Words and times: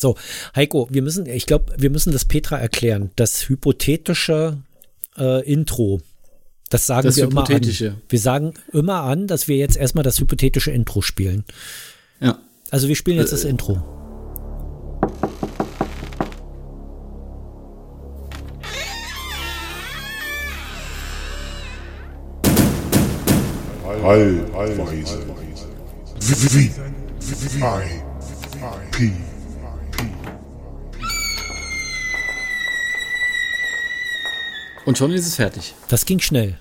So, 0.00 0.14
Heiko, 0.54 0.86
wir 0.92 1.02
müssen, 1.02 1.26
ich 1.26 1.46
glaube, 1.46 1.74
wir 1.76 1.90
müssen 1.90 2.12
das 2.12 2.24
Petra 2.24 2.56
erklären. 2.56 3.10
Das 3.16 3.48
hypothetische 3.48 4.58
äh, 5.18 5.42
Intro. 5.42 6.00
Das 6.70 6.86
sagen 6.86 7.08
Das 7.08 7.16
wir 7.16 7.24
immer 7.24 7.40
an. 7.40 7.48
Hypothetische. 7.48 7.96
Wir 8.08 8.20
sagen 8.20 8.54
immer 8.72 9.02
an, 9.02 9.26
dass 9.26 9.48
wir 9.48 9.56
jetzt 9.56 9.76
erstmal 9.76 10.04
das 10.04 10.20
hypothetische 10.20 10.70
Intro 10.70 11.02
spielen. 11.02 11.42
Ja. 12.20 12.38
Also 12.70 12.86
wir 12.86 12.94
spielen 12.94 13.18
jetzt 13.18 13.32
Äh, 13.32 13.36
das 13.36 13.44
Intro. 13.44 13.82
Allweise. 24.04 25.26
V 26.20 26.58
I 26.60 26.70
P 28.92 29.12
Und 34.88 34.96
schon 34.96 35.12
ist 35.12 35.26
es 35.26 35.34
fertig. 35.34 35.74
Das 35.88 36.06
ging 36.06 36.18
schnell. 36.18 36.58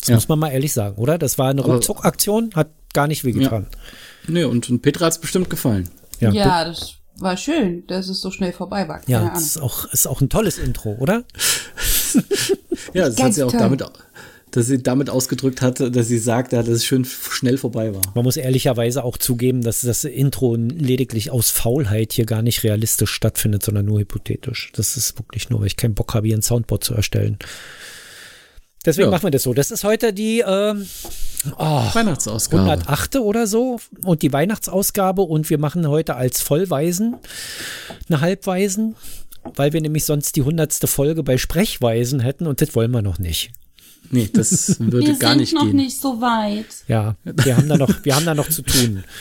Das 0.00 0.08
Ja. 0.08 0.14
muss 0.16 0.28
man 0.28 0.40
mal 0.40 0.50
ehrlich 0.50 0.72
sagen, 0.72 0.96
oder? 0.96 1.18
Das 1.18 1.38
war 1.38 1.50
eine 1.50 1.60
Ruckzuck-Aktion, 1.60 2.50
hat 2.56 2.70
gar 2.92 3.06
nicht 3.06 3.22
wehgetan. 3.22 3.68
Nee, 4.26 4.42
und, 4.42 4.68
und 4.68 4.82
Petra 4.82 5.06
hat 5.06 5.12
es 5.12 5.18
bestimmt 5.20 5.48
gefallen. 5.50 5.88
Ja, 6.18 6.30
Ja, 6.32 6.64
das 6.64 6.94
war 7.18 7.36
schön, 7.36 7.86
dass 7.86 8.08
es 8.08 8.20
so 8.20 8.32
schnell 8.32 8.52
vorbei 8.52 8.88
war. 8.88 9.00
Ja, 9.06 9.20
Keine 9.20 9.30
das 9.34 9.42
ist 9.44 9.58
auch, 9.62 9.84
ist 9.92 10.08
auch 10.08 10.20
ein 10.20 10.28
tolles 10.28 10.58
Intro, 10.58 10.96
oder? 10.98 11.22
Ja, 12.92 13.04
das 13.04 13.10
hat 13.10 13.16
Ganz 13.18 13.34
sie 13.36 13.44
auch 13.44 13.50
toll. 13.52 13.60
damit, 13.60 13.84
dass 14.52 14.66
sie 14.66 14.82
damit 14.82 15.10
ausgedrückt 15.10 15.62
hatte, 15.62 15.90
dass 15.90 16.08
sie 16.08 16.18
sagt, 16.18 16.52
dass 16.52 16.66
es 16.68 16.84
schön 16.84 17.04
schnell 17.04 17.58
vorbei 17.58 17.94
war. 17.94 18.02
Man 18.14 18.24
muss 18.24 18.36
ehrlicherweise 18.36 19.04
auch 19.04 19.16
zugeben, 19.16 19.62
dass 19.62 19.82
das 19.82 20.04
Intro 20.04 20.56
lediglich 20.56 21.30
aus 21.30 21.50
Faulheit 21.50 22.12
hier 22.12 22.26
gar 22.26 22.42
nicht 22.42 22.62
realistisch 22.64 23.10
stattfindet, 23.12 23.64
sondern 23.64 23.86
nur 23.86 24.00
hypothetisch. 24.00 24.72
Das 24.74 24.96
ist 24.96 25.18
wirklich 25.18 25.50
nur, 25.50 25.60
weil 25.60 25.66
ich 25.68 25.76
keinen 25.76 25.94
Bock 25.94 26.14
habe, 26.14 26.26
hier 26.26 26.36
ein 26.36 26.42
Soundboard 26.42 26.84
zu 26.84 26.94
erstellen. 26.94 27.38
Deswegen 28.84 29.06
Ja. 29.08 29.10
machen 29.10 29.24
wir 29.24 29.30
das 29.30 29.42
so. 29.42 29.52
Das 29.52 29.70
ist 29.70 29.84
heute 29.84 30.12
die 30.14 30.40
ähm, 30.46 30.86
oh, 31.58 31.82
Weihnachtsausgabe. 31.92 32.62
108. 32.62 33.16
oder 33.16 33.46
so 33.46 33.78
und 34.04 34.22
die 34.22 34.32
Weihnachtsausgabe 34.32 35.20
und 35.22 35.50
wir 35.50 35.58
machen 35.58 35.86
heute 35.86 36.16
als 36.16 36.40
Vollweisen 36.40 37.16
eine 38.08 38.22
Halbweisen, 38.22 38.96
weil 39.54 39.74
wir 39.74 39.82
nämlich 39.82 40.06
sonst 40.06 40.34
die 40.36 40.40
100. 40.40 40.88
Folge 40.88 41.22
bei 41.22 41.36
Sprechweisen 41.36 42.20
hätten 42.20 42.46
und 42.46 42.62
das 42.62 42.74
wollen 42.74 42.90
wir 42.90 43.02
noch 43.02 43.18
nicht. 43.18 43.52
Nee, 44.10 44.28
das 44.32 44.80
würde 44.80 45.06
Wir 45.06 45.14
gar 45.16 45.30
sind 45.32 45.40
nicht 45.40 45.54
noch 45.54 45.66
gehen. 45.66 45.76
nicht 45.76 46.00
so 46.00 46.20
weit. 46.20 46.66
Ja, 46.88 47.16
wir 47.24 47.56
haben 47.56 47.68
da 47.68 47.76
noch, 47.76 47.90
wir 48.04 48.16
haben 48.16 48.24
da 48.26 48.34
noch 48.34 48.48
zu 48.48 48.62
tun. 48.62 49.04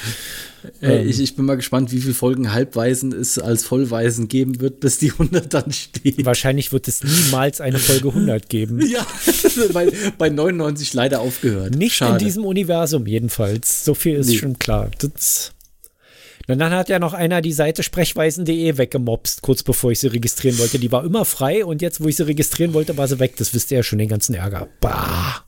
Äh, 0.81 1.05
ich, 1.05 1.21
ich 1.21 1.37
bin 1.37 1.45
mal 1.45 1.55
gespannt, 1.55 1.93
wie 1.93 2.01
viele 2.01 2.13
Folgen 2.13 2.51
Halbweisen 2.51 3.13
es 3.13 3.39
als 3.39 3.63
Vollweisen 3.63 4.27
geben 4.27 4.59
wird, 4.59 4.81
bis 4.81 4.97
die 4.97 5.09
100 5.13 5.53
dann 5.53 5.71
steht. 5.71 6.25
Wahrscheinlich 6.25 6.73
wird 6.73 6.89
es 6.89 7.01
niemals 7.01 7.61
eine 7.61 7.79
Folge 7.79 8.09
100 8.09 8.49
geben. 8.49 8.81
Ja, 8.85 9.07
bei, 9.73 9.89
bei 10.17 10.27
99 10.27 10.93
leider 10.93 11.21
aufgehört. 11.21 11.75
Nicht 11.75 11.95
Schade. 11.95 12.19
in 12.19 12.25
diesem 12.25 12.43
Universum 12.43 13.05
jedenfalls. 13.07 13.85
So 13.85 13.93
viel 13.93 14.15
ist 14.17 14.27
Nee. 14.27 14.37
schon 14.37 14.59
klar. 14.59 14.91
Das 14.99 15.53
und 16.49 16.59
dann 16.59 16.71
hat 16.73 16.89
ja 16.89 16.99
noch 16.99 17.13
einer 17.13 17.41
die 17.41 17.53
Seite 17.53 17.83
sprechweisen.de 17.83 18.77
weggemobst, 18.77 19.41
kurz 19.41 19.63
bevor 19.63 19.91
ich 19.91 19.99
sie 19.99 20.07
registrieren 20.07 20.57
wollte. 20.59 20.79
Die 20.79 20.91
war 20.91 21.03
immer 21.05 21.25
frei 21.25 21.63
und 21.65 21.81
jetzt, 21.81 22.01
wo 22.03 22.07
ich 22.07 22.15
sie 22.15 22.25
registrieren 22.27 22.73
wollte, 22.73 22.97
war 22.97 23.07
sie 23.07 23.19
weg. 23.19 23.35
Das 23.37 23.53
wisst 23.53 23.71
ihr 23.71 23.77
ja 23.77 23.83
schon, 23.83 23.99
den 23.99 24.09
ganzen 24.09 24.35
Ärger. 24.35 24.67
Bah. 24.81 25.43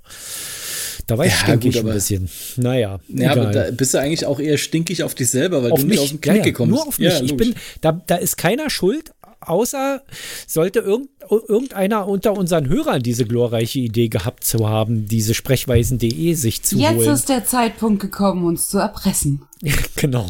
Da 1.08 1.18
war 1.18 1.26
ich 1.26 1.32
Ja, 1.34 1.38
stinkig 1.40 1.76
gut, 1.76 1.86
ein 1.86 1.94
bisschen. 1.94 2.30
Naja, 2.58 3.00
Ja, 3.10 3.32
egal. 3.34 3.40
aber 3.40 3.52
da 3.52 3.72
bist 3.72 3.94
du 3.94 3.98
eigentlich 4.00 4.26
auch 4.26 4.40
eher 4.40 4.58
stinkig 4.58 5.04
auf 5.04 5.16
dich 5.16 5.30
selber, 5.30 5.64
weil 5.64 5.72
auf 5.72 5.80
du 5.82 5.86
mich, 5.88 5.96
nicht 6.00 6.04
aus 6.04 6.10
dem 6.10 6.20
ja, 6.24 6.34
Knick 6.34 6.46
ja, 6.46 6.52
gekommen 6.52 6.70
nur 6.72 6.80
bist. 6.80 6.88
auf 6.88 7.00
mich. 7.00 7.14
Ja, 7.14 7.22
ich 7.22 7.36
bin, 7.36 7.56
da, 7.82 7.92
da 8.06 8.16
ist 8.16 8.38
keiner 8.38 8.70
schuld, 8.70 9.12
außer 9.42 10.04
sollte 10.48 10.80
irgend, 10.80 11.10
irgendeiner 11.30 12.08
unter 12.08 12.34
unseren 12.34 12.70
Hörern 12.70 13.02
diese 13.02 13.26
glorreiche 13.26 13.80
Idee 13.80 14.08
gehabt 14.08 14.44
zu 14.44 14.70
haben, 14.70 15.08
diese 15.08 15.34
sprechweisen.de 15.34 16.34
sich 16.36 16.62
zu 16.62 16.78
Jetzt 16.78 16.94
holen. 16.98 17.09
ist 17.14 17.28
der 17.30 17.44
Zeitpunkt 17.46 18.02
gekommen, 18.02 18.46
uns 18.46 18.70
zu 18.70 18.78
erpressen. 18.78 19.42
genau. 19.96 20.30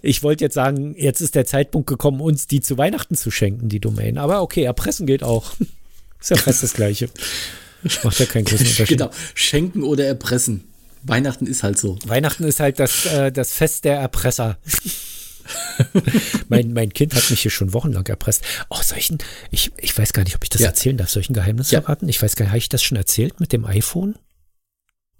Ich 0.00 0.22
wollte 0.22 0.44
jetzt 0.44 0.54
sagen, 0.54 0.94
jetzt 0.96 1.20
ist 1.20 1.34
der 1.34 1.44
Zeitpunkt 1.46 1.86
gekommen, 1.86 2.20
uns 2.20 2.46
die 2.46 2.60
zu 2.60 2.78
Weihnachten 2.78 3.16
zu 3.16 3.30
schenken, 3.30 3.68
die 3.68 3.80
Domain. 3.80 4.16
Aber 4.18 4.42
okay, 4.42 4.62
erpressen 4.62 5.06
geht 5.06 5.22
auch. 5.22 5.52
Ist 6.20 6.30
ja 6.30 6.36
fast 6.36 6.62
das 6.62 6.72
Gleiche. 6.74 7.08
Macht 8.04 8.20
ja 8.20 8.26
keinen 8.26 8.44
großen 8.44 8.64
Unterschied. 8.68 8.96
Genau, 8.98 9.10
schenken 9.34 9.82
oder 9.82 10.06
erpressen. 10.06 10.64
Weihnachten 11.02 11.48
ist 11.48 11.64
halt 11.64 11.80
so. 11.80 11.98
Weihnachten 12.06 12.44
ist 12.44 12.60
halt 12.60 12.78
das, 12.78 13.06
äh, 13.06 13.32
das 13.32 13.52
Fest 13.52 13.84
der 13.84 13.96
Erpresser. 13.96 14.56
mein, 16.48 16.72
mein 16.72 16.92
Kind 16.92 17.14
hat 17.14 17.28
mich 17.30 17.40
hier 17.42 17.50
schon 17.50 17.72
wochenlang 17.72 18.06
erpresst. 18.06 18.44
Oh, 18.70 18.78
solchen, 18.80 19.18
ich, 19.50 19.72
ich 19.78 19.98
weiß 19.98 20.12
gar 20.12 20.22
nicht, 20.22 20.36
ob 20.36 20.44
ich 20.44 20.50
das 20.50 20.60
Ja. 20.60 20.68
erzählen 20.68 20.96
darf. 20.96 21.14
Ein 21.16 21.34
Geheimnis 21.34 21.72
Ja. 21.72 21.80
verraten? 21.80 22.08
Ich 22.08 22.22
weiß 22.22 22.36
gar 22.36 22.44
nicht, 22.44 22.50
habe 22.50 22.58
ich 22.58 22.68
das 22.68 22.82
schon 22.84 22.96
erzählt 22.96 23.40
mit 23.40 23.52
dem 23.52 23.64
iPhone? 23.64 24.14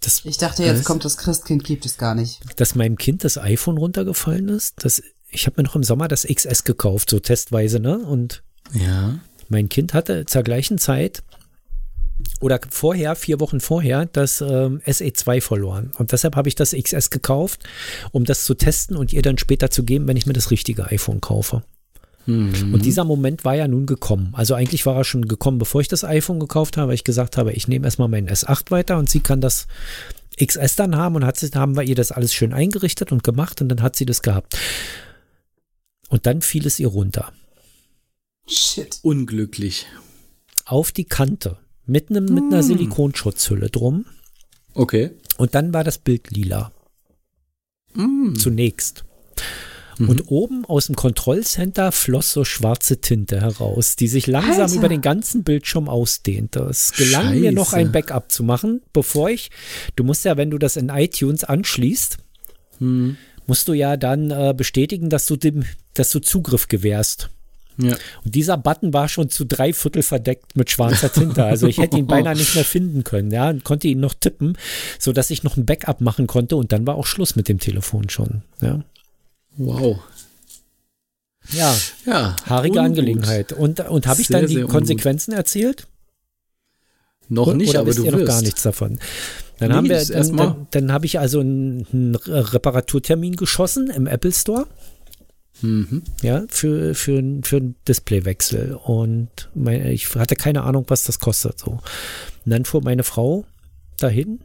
Das, 0.03 0.23
Ich 0.25 0.37
dachte, 0.37 0.63
jetzt 0.65 0.81
Was? 0.81 0.85
kommt 0.85 1.05
das 1.05 1.17
Christkind, 1.17 1.65
gibt 1.65 1.87
es 1.87 1.97
gar 1.97 2.15
nicht. 2.15 2.41
dass 2.57 2.75
meinem 2.75 2.97
Kind 2.99 3.25
das 3.25 3.39
iPhone 3.39 3.79
runtergefallen 3.79 4.49
ist. 4.49 4.85
Das, 4.85 5.03
ich 5.31 5.47
habe 5.47 5.61
mir 5.63 5.65
noch 5.65 5.77
im 5.77 5.85
Sommer 5.85 6.09
das 6.09 6.27
XS 6.27 6.65
gekauft, 6.65 7.09
so 7.11 7.19
testweise, 7.21 7.81
ne? 7.81 7.99
Und 7.99 8.43
Ja. 8.73 9.19
mein 9.49 9.69
Kind 9.69 9.95
hatte 9.95 10.27
zur 10.27 10.43
gleichen 10.43 10.79
Zeit 10.79 11.23
oder 12.41 12.61
vorher, 12.69 13.17
vier 13.17 13.41
Wochen 13.41 13.61
vorher, 13.61 14.07
das 14.07 14.41
ähm, 14.41 14.81
SE2 14.87 15.41
verloren. 15.41 15.93
Und 15.99 16.13
deshalb 16.13 16.37
habe 16.37 16.49
ich 16.49 16.55
das 16.55 16.73
XS 16.73 17.11
gekauft, 17.11 17.65
um 18.13 18.25
das 18.25 18.45
zu 18.45 18.55
testen 18.55 18.97
und 18.97 19.13
ihr 19.13 19.23
dann 19.23 19.39
später 19.39 19.71
zu 19.71 19.83
geben, 19.85 20.07
wenn 20.09 20.17
ich 20.17 20.27
mir 20.27 20.33
das 20.33 20.51
richtige 20.51 20.87
iPhone 20.91 21.21
kaufe. 21.21 21.63
Mhm. 22.27 22.75
Und 22.75 22.85
dieser 22.85 23.05
Moment 23.05 23.45
war 23.45 23.55
ja 23.55 23.69
nun 23.69 23.87
gekommen. 23.87 24.31
Also 24.33 24.55
eigentlich 24.55 24.87
war 24.87 24.97
er 24.97 25.05
schon 25.05 25.27
gekommen, 25.27 25.59
bevor 25.59 25.81
ich 25.81 25.89
das 25.89 26.05
iPhone 26.05 26.41
gekauft 26.41 26.77
habe, 26.77 26.89
weil 26.89 26.95
ich 26.95 27.05
gesagt 27.05 27.37
habe, 27.37 27.53
ich 27.53 27.69
nehme 27.69 27.87
erstmal 27.87 28.09
meinen 28.09 28.29
S8 28.29 28.71
weiter 28.71 28.99
und 28.99 29.11
sie 29.11 29.21
kann 29.21 29.41
das 29.41 29.67
XS 30.43 30.77
dann 30.77 30.97
haben 30.97 31.17
und 31.17 31.25
hat 31.25 31.37
sie, 31.37 31.51
haben 31.55 31.77
wir 31.77 31.83
ihr 31.83 31.95
das 31.95 32.13
alles 32.13 32.33
schön 32.33 32.53
eingerichtet 32.53 33.13
und 33.13 33.23
gemacht 33.23 33.61
und 33.61 33.69
dann 33.69 33.83
hat 33.83 33.97
sie 33.97 34.07
das 34.07 34.23
gehabt. 34.23 34.57
Und 36.09 36.27
dann 36.27 36.43
fiel 36.43 36.67
es 36.67 36.79
ihr 36.79 36.89
runter. 36.89 37.33
Shit. 38.49 38.99
Unglücklich. 39.03 39.87
Auf 40.65 40.93
die 40.93 41.05
Kante. 41.05 41.59
Mit, 41.85 42.11
einem, 42.11 42.27
mit 42.27 42.45
einer 42.45 42.63
Silikonschutzhülle 42.63 43.69
drum. 43.69 44.05
Okay. 44.75 45.11
Und 45.37 45.55
dann 45.55 45.75
war 45.75 45.85
das 45.85 45.99
Bild 45.99 46.31
lila. 46.31 46.73
Mm. 47.95 48.35
Zunächst. 48.37 49.05
Und 49.99 50.31
oben 50.31 50.65
aus 50.65 50.87
dem 50.87 50.97
Kontrollcenter 50.97 51.93
floss 51.93 52.33
so 52.33 52.45
schwarze 52.45 53.01
Tinte 53.01 53.41
heraus, 53.41 53.95
die 53.97 54.09
sich 54.09 54.27
langsam 54.27 54.63
Alter. 54.63 54.75
über 54.75 54.89
den 54.89 55.01
ganzen 55.03 55.45
Bildschirm 55.45 55.89
ausdehnte. 55.89 56.61
Es 56.71 56.93
gelang 56.93 57.39
mir 57.39 57.53
noch 57.53 57.67
Scheiße. 57.71 57.77
ein 57.77 57.93
Backup 57.93 58.33
zu 58.33 58.43
machen, 58.43 58.81
bevor 58.93 59.29
ich, 59.31 59.51
du 59.97 60.05
musst 60.05 60.25
ja, 60.25 60.37
wenn 60.37 60.51
du 60.51 60.59
das 60.59 60.77
in 60.77 60.89
iTunes 60.89 61.45
anschließt, 61.45 62.19
Hm. 62.79 63.17
musst 63.47 63.69
du 63.69 63.75
ja 63.75 63.97
dann 63.97 64.31
äh, 64.31 64.55
bestätigen, 64.57 65.11
dass 65.11 65.27
du 65.27 65.37
dem, 65.37 65.65
dass 65.95 66.11
du 66.11 66.21
Zugriff 66.21 66.69
gewährst. 66.69 67.29
Ja. 67.79 67.95
Und 68.25 68.35
dieser 68.35 68.59
Button 68.59 68.93
war 68.93 69.09
schon 69.09 69.31
zu 69.31 69.45
drei 69.45 69.73
Viertel 69.73 70.03
verdeckt 70.03 70.57
mit 70.57 70.71
schwarzer 70.71 71.11
Tinte. 71.13 71.45
Also 71.45 71.67
ich 71.67 71.79
hätte 71.79 71.97
ihn 71.97 72.07
beinahe 72.09 72.35
nicht 72.37 72.55
mehr 72.55 72.65
finden 72.65 73.03
können, 73.05 73.31
ja, 73.31 73.49
und 73.51 73.65
konnte 73.65 73.89
ihn 73.89 74.01
noch 74.01 74.15
tippen, 74.15 74.59
so 74.99 75.13
dass 75.13 75.31
ich 75.31 75.43
noch 75.43 75.57
ein 75.57 75.65
Backup 75.65 76.01
machen 76.01 76.27
konnte 76.27 76.57
und 76.57 76.73
dann 76.73 76.87
war 76.87 76.97
auch 76.97 77.07
Schluss 77.07 77.35
mit 77.37 77.49
dem 77.49 77.59
Telefon 77.59 78.09
schon, 78.09 78.43
ja. 78.61 78.83
Wow. 79.57 79.99
Ja, 81.51 81.75
Ja. 82.07 82.37
haarige 82.47 82.79
ungut. 82.79 82.85
Angelegenheit. 82.87 83.53
Und, 83.53 83.81
und 83.81 84.07
habe 84.07 84.21
ich 84.21 84.29
dann 84.29 84.47
die. 84.47 84.63
Konsequenzen 84.63 85.33
erzählt? 85.33 85.87
Noch 87.29 87.55
nicht, 87.55 87.71
Oder 87.71 87.81
aber 87.81 87.95
du 87.95 88.05
ihr 88.05 88.13
wirst. 88.13 88.19
noch 88.21 88.27
gar 88.27 88.43
nichts 88.43 88.63
davon? 88.63 88.99
Dann 89.59 89.71
Nee, 89.71 89.75
haben 89.77 89.89
wir, 89.89 89.99
dann, 90.05 90.17
erstmal. 90.17 90.47
dann, 90.49 90.67
dann 90.71 90.93
habe 90.93 91.07
ich 91.07 91.19
also 91.19 91.41
einen, 91.41 91.87
einen 91.93 92.15
Reparaturtermin 92.17 93.37
geschossen 93.37 93.91
im 93.91 94.07
Apple 94.07 94.33
Store. 94.33 94.67
Mhm. 95.63 96.03
Ja, 96.23 96.45
für, 96.49 96.95
für, 96.95 97.23
für 97.43 97.57
einen 97.57 97.77
Displaywechsel. 97.87 98.75
Und 98.75 99.51
mein, 99.55 99.87
ich 99.87 100.15
hatte 100.15 100.35
keine 100.37 100.63
Ahnung, 100.65 100.85
was 100.89 101.05
das 101.05 101.21
kostet. 101.21 101.59
So. 101.61 101.71
Und 101.73 101.81
dann 102.47 102.65
fuhr 102.65 102.83
meine 102.83 103.05
Frau 103.05 103.45
dahin 103.99 104.41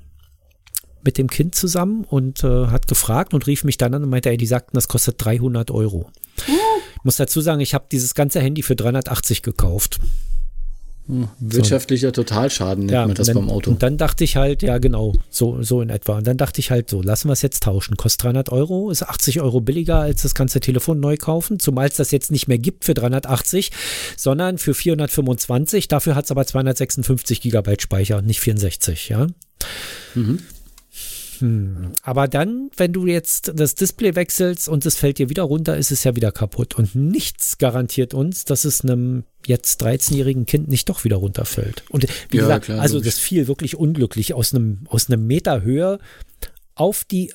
mit 1.07 1.17
dem 1.17 1.29
Kind 1.29 1.55
zusammen 1.55 2.03
und 2.03 2.43
äh, 2.43 2.67
hat 2.67 2.87
gefragt 2.87 3.33
und 3.33 3.47
rief 3.47 3.63
mich 3.63 3.77
dann 3.77 3.93
an 3.93 4.03
und 4.03 4.09
meinte, 4.09 4.29
ey, 4.29 4.35
die 4.35 4.45
sagten, 4.45 4.75
das 4.75 4.89
kostet 4.89 5.23
300 5.23 5.71
Euro. 5.71 6.11
Ich 6.35 7.03
muss 7.03 7.15
dazu 7.15 7.39
sagen, 7.39 7.61
ich 7.61 7.73
habe 7.73 7.85
dieses 7.89 8.13
ganze 8.13 8.41
Handy 8.41 8.61
für 8.61 8.75
380 8.75 9.41
gekauft. 9.41 9.99
Wirtschaftlicher 11.39 12.11
Totalschaden 12.11 12.87
nennt 12.87 13.07
man 13.07 13.15
das 13.15 13.29
und 13.29 13.35
dann, 13.35 13.45
beim 13.45 13.55
Auto. 13.55 13.71
Und 13.71 13.83
dann 13.83 13.97
dachte 13.97 14.25
ich 14.25 14.35
halt, 14.35 14.61
ja 14.61 14.77
genau, 14.79 15.13
so, 15.29 15.63
so 15.63 15.81
in 15.81 15.89
etwa. 15.89 16.17
Und 16.17 16.27
dann 16.27 16.35
dachte 16.35 16.59
ich 16.59 16.71
halt 16.71 16.89
so, 16.89 17.01
lassen 17.01 17.29
wir 17.29 17.33
es 17.33 17.41
jetzt 17.41 17.63
tauschen. 17.63 17.95
Kostet 17.95 18.25
300 18.25 18.51
Euro, 18.51 18.91
ist 18.91 19.03
80 19.03 19.39
Euro 19.39 19.61
billiger 19.61 19.99
als 20.01 20.23
das 20.23 20.35
ganze 20.35 20.59
Telefon 20.59 20.99
neu 20.99 21.15
kaufen, 21.15 21.59
zumal 21.59 21.87
es 21.87 21.95
das 21.95 22.11
jetzt 22.11 22.29
nicht 22.31 22.49
mehr 22.49 22.57
gibt 22.57 22.83
für 22.83 22.93
380, 22.93 23.71
sondern 24.17 24.57
für 24.57 24.73
425. 24.73 25.87
Dafür 25.87 26.15
hat 26.15 26.25
es 26.25 26.31
aber 26.31 26.45
256 26.45 27.39
Gigabyte 27.39 27.81
Speicher 27.81 28.17
und 28.17 28.27
nicht 28.27 28.41
64, 28.41 29.07
ja. 29.07 29.27
Mhm. 30.13 30.41
Hm, 31.39 31.93
aber 32.03 32.27
dann, 32.27 32.69
wenn 32.75 32.93
du 32.93 33.05
jetzt 33.05 33.51
das 33.55 33.75
Display 33.75 34.15
wechselst 34.15 34.67
und 34.67 34.85
es 34.85 34.95
fällt 34.97 35.17
dir 35.17 35.29
wieder 35.29 35.43
runter, 35.43 35.77
ist 35.77 35.91
es 35.91 36.03
ja 36.03 36.15
wieder 36.15 36.31
kaputt. 36.31 36.75
Und 36.75 36.95
nichts 36.95 37.57
garantiert 37.57 38.13
uns, 38.13 38.45
dass 38.45 38.65
es 38.65 38.81
einem 38.81 39.23
jetzt 39.45 39.81
13-jährigen 39.83 40.45
Kind 40.45 40.67
nicht 40.67 40.89
doch 40.89 41.03
wieder 41.03 41.17
runterfällt. 41.17 41.83
Und 41.89 42.07
wie 42.29 42.37
Ja, 42.37 42.43
gesagt, 42.43 42.65
klar, 42.65 42.81
also 42.81 42.99
das 42.99 43.17
fiel 43.19 43.47
wirklich 43.47 43.75
unglücklich 43.75 44.33
aus 44.33 44.53
einem, 44.53 44.85
aus 44.89 45.09
einem 45.09 45.25
Meter 45.25 45.61
Höhe 45.61 45.99
auf 46.75 47.03
die 47.05 47.33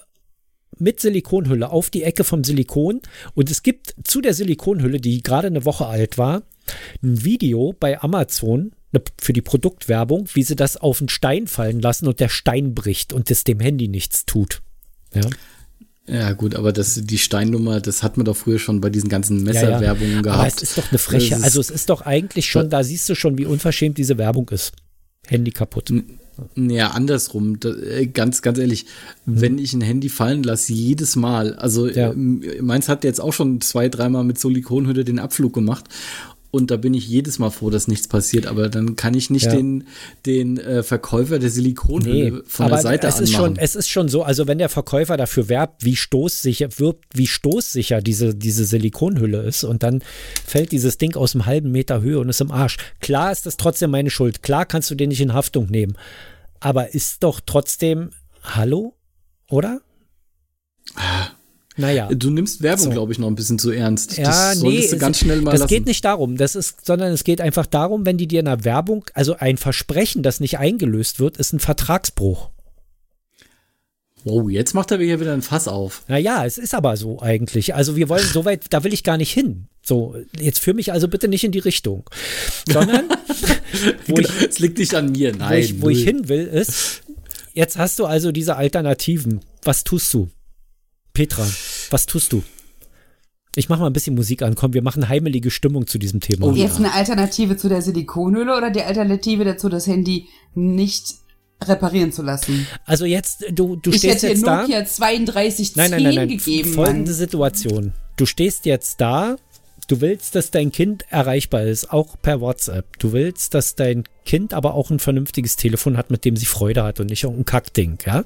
mit 0.78 1.00
Silikonhülle 1.00 1.70
auf 1.70 1.90
die 1.90 2.02
Ecke 2.02 2.24
vom 2.24 2.44
Silikon 2.44 3.02
und 3.34 3.50
es 3.50 3.62
gibt 3.62 3.94
zu 4.04 4.20
der 4.20 4.34
Silikonhülle, 4.34 5.00
die 5.00 5.22
gerade 5.22 5.48
eine 5.48 5.64
Woche 5.64 5.86
alt 5.86 6.16
war, 6.16 6.42
ein 7.02 7.24
Video 7.24 7.74
bei 7.78 8.00
Amazon 8.00 8.72
für 9.20 9.32
die 9.32 9.40
Produktwerbung, 9.42 10.28
wie 10.34 10.42
sie 10.42 10.56
das 10.56 10.76
auf 10.76 11.00
einen 11.00 11.08
Stein 11.08 11.46
fallen 11.46 11.80
lassen 11.80 12.06
und 12.06 12.20
der 12.20 12.28
Stein 12.28 12.74
bricht 12.74 13.12
und 13.12 13.30
es 13.30 13.44
dem 13.44 13.60
Handy 13.60 13.88
nichts 13.88 14.26
tut. 14.26 14.60
Ja, 15.14 15.22
Ja, 16.06 16.32
gut, 16.32 16.54
aber 16.56 16.72
das, 16.72 17.00
die 17.02 17.18
Steinnummer, 17.18 17.80
das 17.80 18.02
hat 18.02 18.16
man 18.16 18.24
doch 18.26 18.36
früher 18.36 18.58
schon 18.58 18.80
bei 18.80 18.90
diesen 18.90 19.08
ganzen 19.08 19.42
Messerwerbungen 19.44 20.18
Aber 20.18 20.22
gehabt. 20.38 20.56
es 20.56 20.62
ist 20.62 20.78
doch 20.78 20.90
eine 20.90 20.98
Freche. 20.98 21.36
Also 21.42 21.60
es 21.60 21.70
ist 21.70 21.88
doch 21.90 22.02
eigentlich 22.02 22.46
schon, 22.50 22.68
da 22.70 22.82
siehst 22.84 23.08
du 23.08 23.14
schon, 23.14 23.38
wie 23.38 23.46
unverschämt 23.46 23.96
diese 23.98 24.18
Werbung 24.18 24.48
ist. 24.50 24.72
Handy 25.26 25.52
kaputt. 25.52 25.92
Naja, 26.56 26.88
andersrum. 26.88 27.60
Da, 27.60 27.70
äh, 27.74 28.06
ganz, 28.06 28.42
ganz 28.42 28.58
ehrlich, 28.58 28.86
wenn 29.26 29.58
ich 29.58 29.74
ein 29.74 29.80
Handy 29.82 30.08
fallen 30.08 30.42
lasse, 30.42 30.72
jedes 30.72 31.14
Mal, 31.14 31.54
also 31.54 31.86
Ja. 31.88 32.10
ähm, 32.10 32.42
meins 32.60 32.88
hat 32.88 33.04
jetzt 33.04 33.20
auch 33.20 33.32
schon 33.32 33.60
zwei, 33.60 33.88
dreimal 33.88 34.24
mit 34.24 34.38
Silikonhülle 34.40 35.04
den 35.04 35.18
Abflug 35.18 35.52
gemacht. 35.52 35.84
Und 36.54 36.70
da 36.70 36.76
bin 36.76 36.92
ich 36.92 37.08
jedes 37.08 37.38
Mal 37.38 37.48
froh, 37.48 37.70
dass 37.70 37.88
nichts 37.88 38.06
passiert. 38.08 38.46
Aber 38.46 38.68
dann 38.68 38.94
kann 38.94 39.14
ich 39.14 39.30
nicht 39.30 39.46
Ja. 39.46 39.52
den, 39.56 39.84
den 40.26 40.58
äh, 40.58 40.82
Verkäufer 40.82 41.38
der 41.38 41.48
Silikonhülle 41.48 42.30
Nee, 42.30 42.42
von 42.46 42.68
der 42.68 42.78
Seite 42.78 43.06
es 43.06 43.20
ist, 43.20 43.32
schon, 43.32 43.56
es 43.56 43.74
ist 43.74 43.88
schon 43.88 44.10
so, 44.10 44.22
also 44.22 44.46
wenn 44.46 44.58
der 44.58 44.68
Verkäufer 44.68 45.16
dafür 45.16 45.48
werbt, 45.48 45.82
wie 45.82 45.96
stoßsicher, 45.96 46.68
wirbt, 46.78 47.06
wie 47.16 47.26
stoßsicher 47.26 48.02
diese, 48.02 48.34
diese 48.34 48.66
Silikonhülle 48.66 49.42
ist 49.44 49.64
und 49.64 49.82
dann 49.82 50.02
fällt 50.46 50.72
dieses 50.72 50.98
Ding 50.98 51.16
aus 51.16 51.34
einem 51.34 51.46
halben 51.46 51.72
Meter 51.72 52.02
Höhe 52.02 52.20
und 52.20 52.28
ist 52.28 52.42
im 52.42 52.52
Arsch. 52.52 52.76
Klar 53.00 53.32
ist 53.32 53.46
das 53.46 53.56
trotzdem 53.56 53.90
meine 53.90 54.10
Schuld. 54.10 54.42
Klar 54.42 54.66
kannst 54.66 54.90
du 54.90 54.94
den 54.94 55.08
nicht 55.08 55.22
in 55.22 55.32
Haftung 55.32 55.68
nehmen. 55.70 55.96
Aber 56.60 56.92
ist 56.92 57.22
doch 57.22 57.40
trotzdem, 57.40 58.10
hallo? 58.42 58.94
Oder? 59.48 59.80
Naja. 61.76 62.08
du 62.12 62.30
nimmst 62.30 62.62
Werbung, 62.62 62.84
So. 62.84 62.90
glaube 62.90 63.12
ich, 63.12 63.18
noch 63.18 63.28
ein 63.28 63.34
bisschen 63.34 63.58
zu 63.58 63.70
ernst. 63.70 64.18
Ja, 64.18 64.24
das 64.24 64.56
nee, 64.56 64.70
solltest 64.70 64.92
du 64.92 64.98
ganz 64.98 65.18
schnell 65.18 65.40
mal 65.40 65.52
das 65.52 65.60
lassen. 65.60 65.68
geht 65.70 65.86
nicht 65.86 66.04
darum, 66.04 66.36
das 66.36 66.54
ist, 66.54 66.84
sondern 66.84 67.12
es 67.12 67.24
geht 67.24 67.40
einfach 67.40 67.66
darum, 67.66 68.04
wenn 68.04 68.18
die 68.18 68.26
dir 68.26 68.40
in 68.40 68.46
der 68.46 68.64
Werbung, 68.64 69.04
also 69.14 69.36
ein 69.38 69.56
Versprechen, 69.56 70.22
das 70.22 70.38
nicht 70.40 70.58
eingelöst 70.58 71.18
wird, 71.18 71.36
ist 71.38 71.52
ein 71.52 71.60
Vertragsbruch. 71.60 72.50
Wow, 74.24 74.48
jetzt 74.50 74.74
macht 74.74 74.90
er 74.92 74.98
hier 74.98 75.18
wieder 75.20 75.32
ein 75.32 75.42
Fass 75.42 75.66
auf. 75.66 76.04
Naja, 76.06 76.46
es 76.46 76.56
ist 76.56 76.74
aber 76.74 76.96
so 76.96 77.20
eigentlich. 77.20 77.74
Also 77.74 77.96
wir 77.96 78.08
wollen 78.08 78.24
so 78.24 78.44
weit, 78.44 78.66
da 78.70 78.84
will 78.84 78.92
ich 78.92 79.02
gar 79.02 79.16
nicht 79.16 79.32
hin. 79.32 79.66
So, 79.82 80.14
jetzt 80.38 80.60
führ 80.60 80.74
mich 80.74 80.92
also 80.92 81.08
bitte 81.08 81.26
nicht 81.26 81.42
in 81.42 81.50
die 81.50 81.58
Richtung. 81.58 82.08
Sondern, 82.70 83.06
wo 84.06 84.18
ich, 84.18 84.28
Es 84.48 84.60
liegt 84.60 84.78
nicht 84.78 84.94
an 84.94 85.10
mir, 85.10 85.34
wo 85.34 85.38
nein. 85.38 85.58
ich, 85.60 85.82
wo 85.82 85.88
ich 85.88 86.04
hin 86.04 86.28
will, 86.28 86.46
ist, 86.46 87.02
jetzt 87.54 87.78
hast 87.78 87.98
du 87.98 88.04
also 88.06 88.30
diese 88.30 88.54
Alternativen. 88.54 89.40
Was 89.64 89.82
tust 89.82 90.14
du? 90.14 90.28
Petra, 91.12 91.46
was 91.90 92.06
tust 92.06 92.32
du? 92.32 92.42
Ich 93.54 93.68
mache 93.68 93.80
mal 93.80 93.86
ein 93.88 93.92
bisschen 93.92 94.14
Musik 94.14 94.40
an. 94.42 94.54
Komm, 94.54 94.72
wir 94.72 94.82
machen 94.82 95.08
heimelige 95.08 95.50
Stimmung 95.50 95.86
zu 95.86 95.98
diesem 95.98 96.20
Thema. 96.20 96.46
Oh, 96.46 96.52
Jetzt 96.52 96.78
eine 96.78 96.94
Alternative 96.94 97.56
zu 97.56 97.68
der 97.68 97.82
Silikonhülle 97.82 98.56
oder 98.56 98.70
die 98.70 98.82
Alternative 98.82 99.44
dazu, 99.44 99.68
das 99.68 99.86
Handy 99.86 100.26
nicht 100.54 101.16
reparieren 101.62 102.12
zu 102.12 102.22
lassen? 102.22 102.66
Also 102.86 103.04
jetzt, 103.04 103.44
du, 103.52 103.76
du 103.76 103.90
ich 103.90 103.98
stehst 103.98 104.16
hätte 104.16 104.28
jetzt 104.28 104.42
dir 104.42 104.46
da. 104.46 104.62
Nokia 104.62 104.82
3210 104.82 105.72
Nein, 105.76 105.90
nein, 105.90 106.02
nein, 106.02 106.14
nein. 106.14 106.28
gegeben. 106.28 106.72
Folgende 106.72 107.10
Mann. 107.10 107.18
Situation. 107.18 107.92
Du 108.16 108.24
stehst 108.26 108.64
jetzt 108.64 109.00
da, 109.00 109.36
du 109.88 110.00
willst, 110.00 110.34
dass 110.34 110.50
dein 110.50 110.72
Kind 110.72 111.04
erreichbar 111.10 111.62
ist, 111.64 111.92
auch 111.92 112.16
per 112.20 112.40
WhatsApp. 112.40 112.98
Du 112.98 113.12
willst, 113.12 113.54
dass 113.54 113.74
dein 113.74 114.04
Kind 114.24 114.54
aber 114.54 114.74
auch 114.74 114.90
ein 114.90 114.98
vernünftiges 114.98 115.56
Telefon 115.56 115.96
hat, 115.98 116.10
mit 116.10 116.24
dem 116.24 116.36
sie 116.36 116.46
Freude 116.46 116.84
hat 116.84 117.00
und 117.00 117.10
nicht 117.10 117.24
irgendein 117.24 117.44
Kackding, 117.44 117.98
ja. 118.06 118.24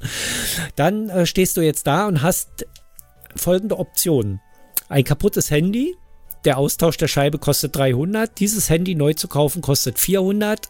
Dann 0.76 1.08
äh, 1.08 1.26
stehst 1.26 1.56
du 1.56 1.62
jetzt 1.62 1.86
da 1.86 2.06
und 2.06 2.22
hast 2.22 2.66
folgende 3.38 3.78
Optionen. 3.78 4.40
Ein 4.88 5.04
kaputtes 5.04 5.50
Handy, 5.50 5.96
der 6.44 6.58
Austausch 6.58 6.96
der 6.96 7.08
Scheibe 7.08 7.38
kostet 7.38 7.76
300, 7.76 8.38
dieses 8.38 8.70
Handy 8.70 8.94
neu 8.94 9.14
zu 9.14 9.28
kaufen 9.28 9.62
kostet 9.62 9.98
400 9.98 10.68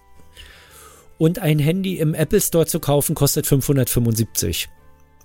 und 1.18 1.38
ein 1.38 1.58
Handy 1.58 1.98
im 1.98 2.14
Apple 2.14 2.40
Store 2.40 2.66
zu 2.66 2.80
kaufen 2.80 3.14
kostet 3.14 3.46
575. 3.46 4.68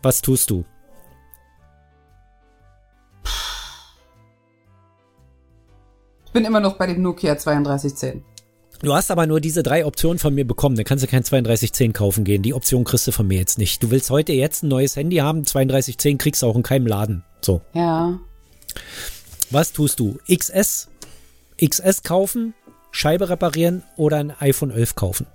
Was 0.01 0.21
tust 0.21 0.49
du? 0.49 0.65
Ich 6.25 6.31
bin 6.33 6.45
immer 6.45 6.61
noch 6.61 6.77
bei 6.77 6.87
dem 6.87 7.01
Nokia 7.01 7.35
3210. 7.35 8.23
Du 8.83 8.95
hast 8.95 9.11
aber 9.11 9.27
nur 9.27 9.39
diese 9.39 9.61
drei 9.61 9.85
Optionen 9.85 10.17
von 10.17 10.33
mir 10.33 10.45
bekommen. 10.45 10.75
Dann 10.75 10.85
kannst 10.85 11.03
du 11.03 11.07
kein 11.07 11.23
3210 11.23 11.93
kaufen 11.93 12.23
gehen. 12.23 12.41
Die 12.41 12.53
Option 12.53 12.83
kriegst 12.83 13.05
du 13.05 13.11
von 13.11 13.27
mir 13.27 13.37
jetzt 13.37 13.59
nicht. 13.59 13.83
Du 13.83 13.91
willst 13.91 14.09
heute 14.09 14.33
jetzt 14.33 14.63
ein 14.63 14.69
neues 14.69 14.95
Handy 14.95 15.17
haben. 15.17 15.45
3210 15.45 16.17
kriegst 16.17 16.41
du 16.41 16.47
auch 16.47 16.55
in 16.55 16.63
keinem 16.63 16.87
Laden. 16.87 17.23
So. 17.41 17.61
Ja. 17.73 18.19
Was 19.51 19.71
tust 19.73 19.99
du? 19.99 20.17
XS? 20.33 20.89
XS 21.63 22.01
kaufen? 22.03 22.55
Scheibe 22.91 23.29
reparieren 23.29 23.83
oder 23.97 24.17
ein 24.17 24.33
iPhone 24.39 24.71
11 24.71 24.95
kaufen? 24.95 25.27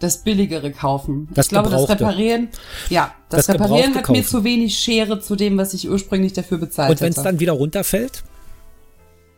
Das 0.00 0.22
billigere 0.22 0.72
kaufen. 0.72 1.28
Das 1.32 1.46
ich 1.46 1.50
glaube, 1.50 1.70
das. 1.70 1.88
Reparieren, 1.88 2.48
ja, 2.90 3.14
das, 3.30 3.46
Das 3.46 3.54
Reparieren 3.54 3.94
hat 3.94 4.08
mir 4.08 4.18
kaufen. 4.18 4.24
zu 4.24 4.44
wenig 4.44 4.76
Schere 4.76 5.20
zu 5.20 5.36
dem, 5.36 5.56
was 5.56 5.72
ich 5.72 5.88
ursprünglich 5.88 6.32
dafür 6.32 6.58
bezahlt 6.58 6.90
Und 6.90 7.00
wenn 7.00 7.10
es 7.10 7.22
dann 7.22 7.38
wieder 7.38 7.52
runterfällt? 7.52 8.24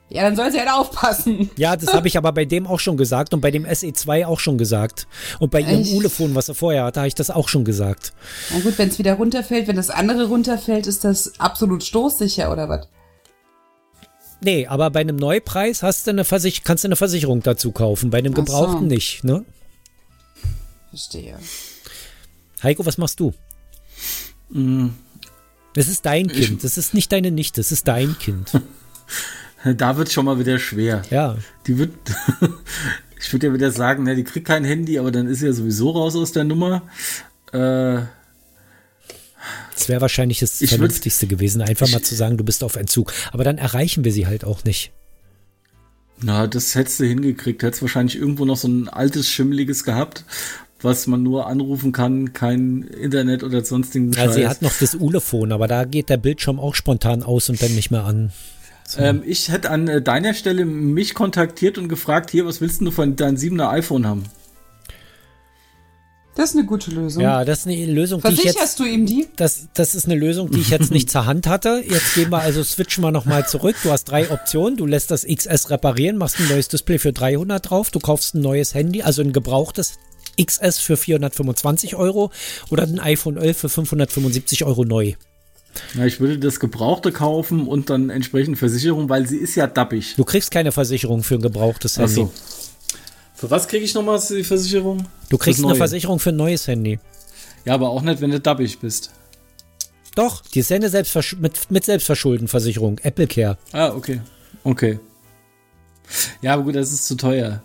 Ja, 0.09 0.23
dann 0.23 0.37
soll 0.37 0.53
sie 0.53 0.59
halt 0.59 0.71
aufpassen. 0.71 1.51
Ja, 1.57 1.75
das 1.75 1.93
habe 1.93 2.07
ich 2.07 2.17
aber 2.17 2.31
bei 2.33 2.45
dem 2.45 2.67
auch 2.67 2.79
schon 2.79 2.97
gesagt 2.97 3.35
und 3.35 3.41
bei 3.41 3.51
dem 3.51 3.67
SE2 3.67 4.27
auch 4.27 4.39
schon 4.39 4.57
gesagt. 4.57 5.09
Und 5.41 5.51
bei 5.51 5.61
ihrem? 5.61 5.85
Ulefon, 5.97 6.35
was 6.35 6.49
er 6.49 6.55
vorher 6.55 6.85
hatte, 6.85 7.01
habe 7.01 7.09
ich 7.09 7.17
das 7.17 7.31
auch 7.31 7.49
schon 7.49 7.65
gesagt. 7.65 8.13
Na 8.53 8.61
gut, 8.61 8.79
wenn 8.79 8.89
es 8.89 8.99
wieder 8.99 9.15
runterfällt, 9.15 9.67
wenn 9.67 9.77
das 9.77 9.91
andere 9.91 10.29
runterfällt, 10.29 10.87
ist 10.87 11.03
das 11.03 11.41
absolut 11.41 11.83
stoßsicher 11.83 12.53
oder 12.53 12.69
was? 12.69 12.89
Nee, 14.43 14.67
aber 14.67 14.91
bei 14.91 15.01
einem 15.01 15.17
Neupreis 15.17 15.83
hast 15.83 16.07
du 16.07 16.13
eine 16.13 16.25
Versich 16.25 16.63
kannst 16.63 16.85
du 16.85 16.89
eine 16.89 16.97
Versicherung 16.97 17.43
dazu 17.43 17.73
kaufen. 17.73 18.11
Bei 18.11 18.19
einem 18.19 18.33
Ach 18.33 18.37
so. 18.37 18.43
Gebrauchten 18.45 18.87
nicht, 18.87 19.25
ne? 19.25 19.45
Verstehe. 20.91 21.37
Heiko, 22.63 22.87
was 22.87 22.97
machst 22.97 23.19
du? 23.19 23.35
Das 25.75 25.89
ist 25.89 26.07
dein 26.07 26.29
Kind. 26.29 26.63
Das 26.63 26.79
ist 26.79 26.95
nicht 26.95 27.11
deine 27.11 27.33
Nichte. 27.33 27.61
Das 27.61 27.73
ist 27.73 27.89
dein 27.89 28.17
Kind. 28.19 28.53
Da 29.77 29.97
wird 29.97 30.13
schon 30.13 30.25
mal 30.27 30.39
wieder 30.39 30.59
schwer. 30.59 31.03
Ja. 31.11 31.37
Die 31.67 31.79
wird, 31.79 31.91
ich 33.21 33.33
würde 33.33 33.49
ja 33.49 33.53
wieder 33.55 33.71
sagen, 33.71 34.05
ne, 34.05 34.15
die 34.15 34.25
kriegt 34.25 34.47
kein 34.47 34.65
Handy, 34.65 34.99
aber 34.99 35.11
dann 35.11 35.27
ist 35.27 35.41
sie 35.41 35.47
ja 35.47 35.53
sowieso 35.53 35.91
raus 35.91 36.15
aus 36.17 36.33
der 36.33 36.45
Nummer. 36.45 36.83
Äh, 37.53 38.01
Das 39.75 39.89
wäre 39.89 40.01
wahrscheinlich 40.01 40.41
das 40.41 40.61
Ich 40.61 40.71
würd- 40.71 40.77
Vernünftigste 40.77 41.27
gewesen, 41.27 41.63
einfach 41.63 41.89
mal 41.91 42.03
zu 42.03 42.15
sagen, 42.15 42.37
du 42.37 42.45
bist 42.45 42.65
auf 42.65 42.77
Entzug. 42.77 43.13
Aber 43.33 43.45
dann 43.45 43.59
erreichen 43.59 44.05
wir 44.05 44.13
sie 44.13 44.27
halt 44.27 44.45
auch 44.45 44.65
nicht. 44.65 44.93
na, 46.21 46.47
das 46.47 46.75
hättest 46.75 47.01
du 47.01 47.05
hingekriegt. 47.05 47.63
Hättest 47.63 47.83
wahrscheinlich 47.83 48.17
irgendwo 48.17 48.45
noch 48.45 48.57
so 48.57 48.69
ein 48.69 48.89
altes, 48.89 49.29
schimmeliges 49.29 49.85
gehabt, 49.85 50.25
was 50.81 51.07
man 51.07 51.23
nur 51.23 51.47
anrufen 51.47 51.93
kann, 51.93 52.33
kein 52.33 52.83
Internet 52.83 53.43
oder 53.45 53.65
sonstigen 53.65 54.17
Also 54.17 54.35
sie 54.35 54.41
Scheiß. 54.43 54.51
hat 54.51 54.63
noch 54.63 54.75
das 54.79 54.95
Ulefon, 54.95 55.53
aber 55.53 55.69
da 55.69 55.85
geht 55.85 56.09
der 56.09 56.17
Bildschirm 56.17 56.59
auch 56.59 56.75
spontan 56.75 57.23
aus 57.23 57.49
und 57.51 57.61
dann 57.63 57.75
nicht 57.75 57.91
mehr 57.91 58.05
an. 58.05 58.33
Ähm, 58.99 59.23
ich 59.27 59.51
hätte 59.51 59.71
an 59.71 59.89
äh, 59.89 60.01
deiner 60.01 60.35
Stelle 60.35 60.65
mich 60.65 61.15
kontaktiert 61.15 61.79
und 61.79 61.89
gefragt, 61.89 62.31
hier, 62.31 62.47
was 62.47 62.61
willst 62.61 62.81
du 62.81 62.91
von 62.91 63.17
deinem 63.17 63.37
7er 63.37 63.69
iPhone 63.71 64.07
haben? 64.07 64.25
Das 66.37 66.51
ist 66.51 66.57
eine 66.57 66.67
gute 66.67 66.91
Lösung. 66.91 67.23
Ja, 67.23 67.47
das 67.47 67.61
ist 67.61 67.67
eine 67.67 67.87
Lösung, 67.87 68.21
die 68.21 68.29
ich 68.29 68.35
Versicherst 68.43 68.79
jetzt. 68.79 68.81
du 68.81 68.85
ihm 68.85 69.07
die? 69.07 69.27
Das, 69.37 69.69
das 69.73 69.95
ist 69.95 70.05
eine 70.05 70.17
Lösung, 70.17 70.51
die 70.51 70.61
ich 70.61 70.69
jetzt 70.69 70.91
nicht 70.91 71.11
zur 71.11 71.25
Hand 71.25 71.47
hatte. 71.47 71.83
Jetzt 71.89 72.15
gehen 72.15 72.31
wir 72.31 72.41
also, 72.41 72.63
switchen 72.63 73.03
wir 73.03 73.11
nochmal 73.11 73.49
zurück. 73.49 73.75
Du 73.83 73.91
hast 73.91 74.05
drei 74.05 74.31
Optionen. 74.31 74.77
Du 74.77 74.85
lässt 74.85 75.11
das 75.11 75.25
XS 75.27 75.71
reparieren, 75.71 76.19
machst 76.19 76.39
ein 76.39 76.49
neues 76.49 76.69
Display 76.69 76.99
für 76.99 77.15
300 77.15 77.71
drauf. 77.71 77.91
Du 77.91 78.01
kaufst 78.01 78.35
ein 78.35 78.43
neues 78.43 78.75
Handy, 78.75 79.03
also 79.03 79.23
ein 79.23 79.33
gebrauchtes 79.33 79.95
XS 80.39 80.79
für 80.79 80.99
425 80.99 81.97
Euro 81.97 82.31
oder 82.69 82.83
ein 82.83 83.01
iPhone 83.01 83.39
11 83.39 83.57
für 83.57 83.69
575 83.71 84.65
Euro 84.65 84.85
neu. 84.85 85.15
Ja, 85.95 86.05
ich 86.05 86.21
würde 86.21 86.39
das 86.39 86.61
Gebrauchte 86.61 87.13
kaufen 87.13 87.67
und 87.67 87.91
dann 87.91 88.11
entsprechend 88.11 88.59
Versicherung, 88.59 89.09
weil 89.09 89.27
sie 89.27 89.37
ist 89.37 89.55
ja 89.55 89.67
dappig. 89.67 90.15
Du 90.17 90.25
kriegst 90.25 90.51
keine 90.51 90.73
Versicherung 90.73 91.23
für 91.23 91.37
ein 91.37 91.43
gebrauchtes 91.43 91.97
Ach 91.99 92.03
Handy. 92.03 92.15
so. 92.15 92.33
Für 93.35 93.51
was 93.51 93.69
kriege 93.69 93.85
ich 93.85 93.95
nochmal 93.95 94.21
die 94.29 94.45
Versicherung? 94.45 95.07
Du 95.29 95.37
kriegst 95.37 95.63
eine. 95.63 95.75
Versicherung 95.75 96.19
für 96.19 96.31
ein 96.31 96.37
neues 96.37 96.67
Handy. 96.67 96.99
Ja, 97.65 97.75
aber 97.75 97.91
auch 97.91 98.03
nicht, 98.03 98.21
wenn 98.21 98.31
du 98.31 98.41
dappig 98.41 98.79
bist. 98.79 99.11
Doch, 100.15 100.43
die 100.43 100.61
ist 100.61 100.71
ja 100.71 100.77
eine 100.77 100.89
Selbstversch 100.89 101.37
mit, 101.37 101.71
mit 101.71 101.85
Selbstverschuldenversicherung, 101.85 102.99
Apple 103.03 103.27
Care. 103.27 103.59
Ah, 103.73 103.89
okay. 103.89 104.21
Okay. 104.65 104.99
Ja, 106.41 106.55
aber 106.55 106.63
gut, 106.63 106.77
das 106.77 106.93
ist 106.93 107.07
zu 107.07 107.17
teuer. 107.17 107.61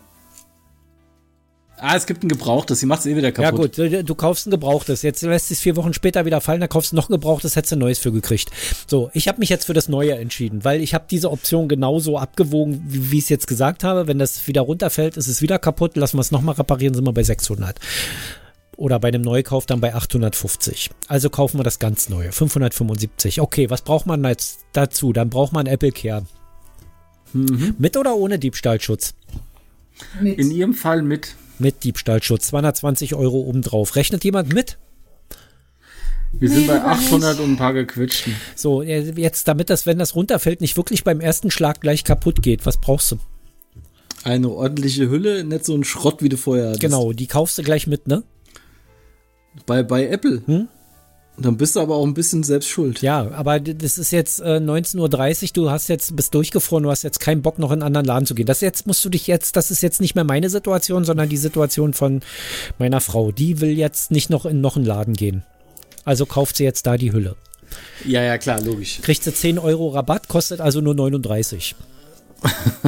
Ah, 1.84 1.96
es 1.96 2.06
gibt 2.06 2.24
ein 2.24 2.30
gebrauchtes, 2.30 2.80
sie 2.80 2.86
macht 2.86 3.00
es 3.00 3.08
eh 3.08 3.16
wieder 3.16 3.30
Ja 3.30 3.32
kaputt. 3.32 3.76
gut, 3.76 3.78
du, 3.80 4.04
du 4.04 4.16
kaufst 4.16 4.46
ein 4.46 4.52
gebrauchtes. 4.52 5.02
Jetzt 5.02 5.24
lässt 5.24 5.50
es 5.50 5.60
vier 5.60 5.76
Wochen 5.76 5.94
später 5.94 6.26
wieder 6.26 6.40
fallen, 6.40 6.60
dann 6.60 6.70
kaufst 6.70 6.92
du 6.92 6.96
noch 6.96 7.10
ein 7.10 7.14
gebrauchtes, 7.14 7.56
hättest 7.56 7.72
du 7.72 7.76
ein 7.78 7.80
neues 7.80 7.98
für 7.98 8.12
gekriegt. 8.12 8.52
So, 8.86 9.10
ich 9.14 9.28
habe 9.28 9.40
mich 9.40 9.50
jetzt 9.50 9.66
für 9.66 9.74
das 9.74 9.90
Neue 9.90 10.16
entschieden, 10.16 10.64
weil 10.64 10.80
ich 10.82 10.94
habe 10.94 11.06
diese 11.10 11.32
Option 11.32 11.68
genauso 11.68 12.20
abgewogen, 12.20 12.84
wie, 12.88 13.12
wie 13.12 13.18
ich 13.18 13.24
es 13.24 13.30
jetzt 13.30 13.48
gesagt 13.48 13.84
habe. 13.84 14.06
Wenn 14.08 14.20
das 14.20 14.46
wieder 14.48 14.62
runterfällt, 14.62 15.18
ist 15.18 15.28
es 15.28 15.42
wieder 15.42 15.58
kaputt, 15.58 15.98
lassen 15.98 16.18
wir 16.18 16.22
es 16.22 16.30
nochmal 16.30 16.54
reparieren, 16.54 16.94
sind 16.94 17.04
wir 17.04 17.14
bei 17.14 17.24
600. 17.24 17.80
Oder 18.78 19.00
bei 19.00 19.08
einem 19.08 19.24
Neukauf 19.24 19.66
dann 19.66 19.82
bei 19.82 19.96
850. 19.96 20.92
Also 21.08 21.32
kaufen 21.32 21.58
wir 21.60 21.64
das 21.64 21.80
ganz 21.80 22.10
Neue, 22.10 22.32
575. 22.32 23.42
Okay, 23.42 23.72
was 23.72 23.82
braucht 23.82 24.06
man 24.06 24.24
jetzt 24.24 24.60
dazu? 24.74 25.14
Dann 25.14 25.32
braucht 25.32 25.52
man 25.52 25.66
Apple 25.66 25.92
Care. 25.92 26.26
Mit 27.34 27.98
oder 27.98 28.16
ohne 28.16 28.38
Diebstahlschutz? 28.38 29.14
Mit. 30.22 30.38
In 30.38 30.52
ihrem 30.52 30.74
Fall 30.74 31.02
mit. 31.02 31.36
Mit 31.62 31.84
Diebstahlschutz, 31.84 32.48
220 32.48 33.14
Euro 33.14 33.42
obendrauf. 33.42 33.96
Rechnet 33.96 34.24
jemand 34.24 34.52
mit? 34.52 34.80
Wir 36.32 36.50
sind 36.50 36.66
bei 36.66 36.74
lieber 36.76 36.88
800 36.88 37.40
und 37.40 37.52
ein 37.52 37.58
paar 37.58 37.74
gequetschten. 37.74 38.36
So, 38.56 38.82
äh, 38.82 39.12
jetzt 39.12 39.48
damit 39.48 39.70
das, 39.70 39.86
wenn 39.86 40.00
das 40.00 40.16
runterfällt, 40.16 40.60
nicht 40.60 40.76
wirklich 40.76 41.04
beim 41.04 41.22
ersten 41.22 41.52
Schlag 41.52 41.80
gleich 41.80 42.04
kaputt 42.04 42.42
geht, 42.42 42.66
was 42.66 42.78
brauchst 42.78 43.12
du? 43.12 43.18
Eine 44.24 44.50
ordentliche 44.50 45.08
Hülle, 45.10 45.44
nicht 45.44 45.66
so 45.66 45.76
ein 45.76 45.84
Schrott, 45.84 46.24
wie 46.24 46.30
du 46.30 46.38
vorher 46.38 46.68
hattest. 46.68 46.82
Genau, 46.82 47.14
die 47.14 47.28
kaufst 47.28 47.60
du 47.60 47.64
gleich 47.64 47.86
mit, 47.86 48.08
ne? 48.08 48.24
Bei, 49.68 49.84
bei 49.84 50.08
Apple. 50.08 50.42
Hm? 50.48 50.68
Dann 51.42 51.58
bist 51.58 51.76
du 51.76 51.80
aber 51.80 51.96
auch 51.96 52.06
ein 52.06 52.14
bisschen 52.14 52.44
selbst 52.44 52.70
schuld. 52.70 53.02
Ja, 53.02 53.32
aber 53.32 53.60
das 53.60 53.98
ist 53.98 54.12
jetzt 54.12 54.40
äh, 54.40 54.58
19.30 54.58 54.98
Uhr, 55.00 55.50
du 55.54 55.72
hast 55.72 55.88
jetzt, 55.88 56.16
bist 56.16 56.34
durchgefroren, 56.34 56.84
du 56.84 56.90
hast 56.92 57.04
jetzt 57.04 57.20
keinen 57.20 57.42
Bock, 57.42 57.58
noch 57.58 57.72
in 57.72 57.82
einen 57.82 57.84
anderen 57.84 58.06
Laden 58.06 58.26
zu 58.26 58.36
gehen. 58.36 58.46
Das 58.46 58.62
jetzt 58.62 58.86
musst 58.86 59.04
du 59.04 59.10
dich 59.10 59.28
jetzt, 59.28 59.56
das 59.56 59.72
ist 59.72 59.82
jetzt 59.82 60.02
nicht 60.02 60.16
mehr 60.16 60.24
meine 60.24 60.50
Situation, 60.50 61.04
sondern 61.04 61.30
die 61.30 61.38
Situation 61.38 61.94
von 61.94 62.22
meiner 62.78 63.02
Frau. 63.02 63.32
Die 63.32 63.62
will 63.62 63.78
jetzt 63.78 64.12
nicht 64.12 64.30
noch 64.30 64.46
in 64.46 64.62
noch 64.62 64.76
einen 64.76 64.86
Laden 64.86 65.14
gehen. 65.14 65.44
Also 66.06 66.26
kauft 66.26 66.58
sie 66.58 66.64
jetzt 66.64 66.86
da 66.86 66.98
die 66.98 67.12
Hülle. 67.12 67.36
Ja, 68.06 68.22
ja, 68.22 68.38
klar, 68.38 68.62
logisch. 68.62 69.00
Kriegt 69.02 69.24
sie 69.24 69.34
10 69.34 69.60
Euro 69.60 69.90
Rabatt, 69.90 70.28
kostet 70.28 70.60
also 70.62 70.82
nur 70.82 70.96
39. 70.96 71.76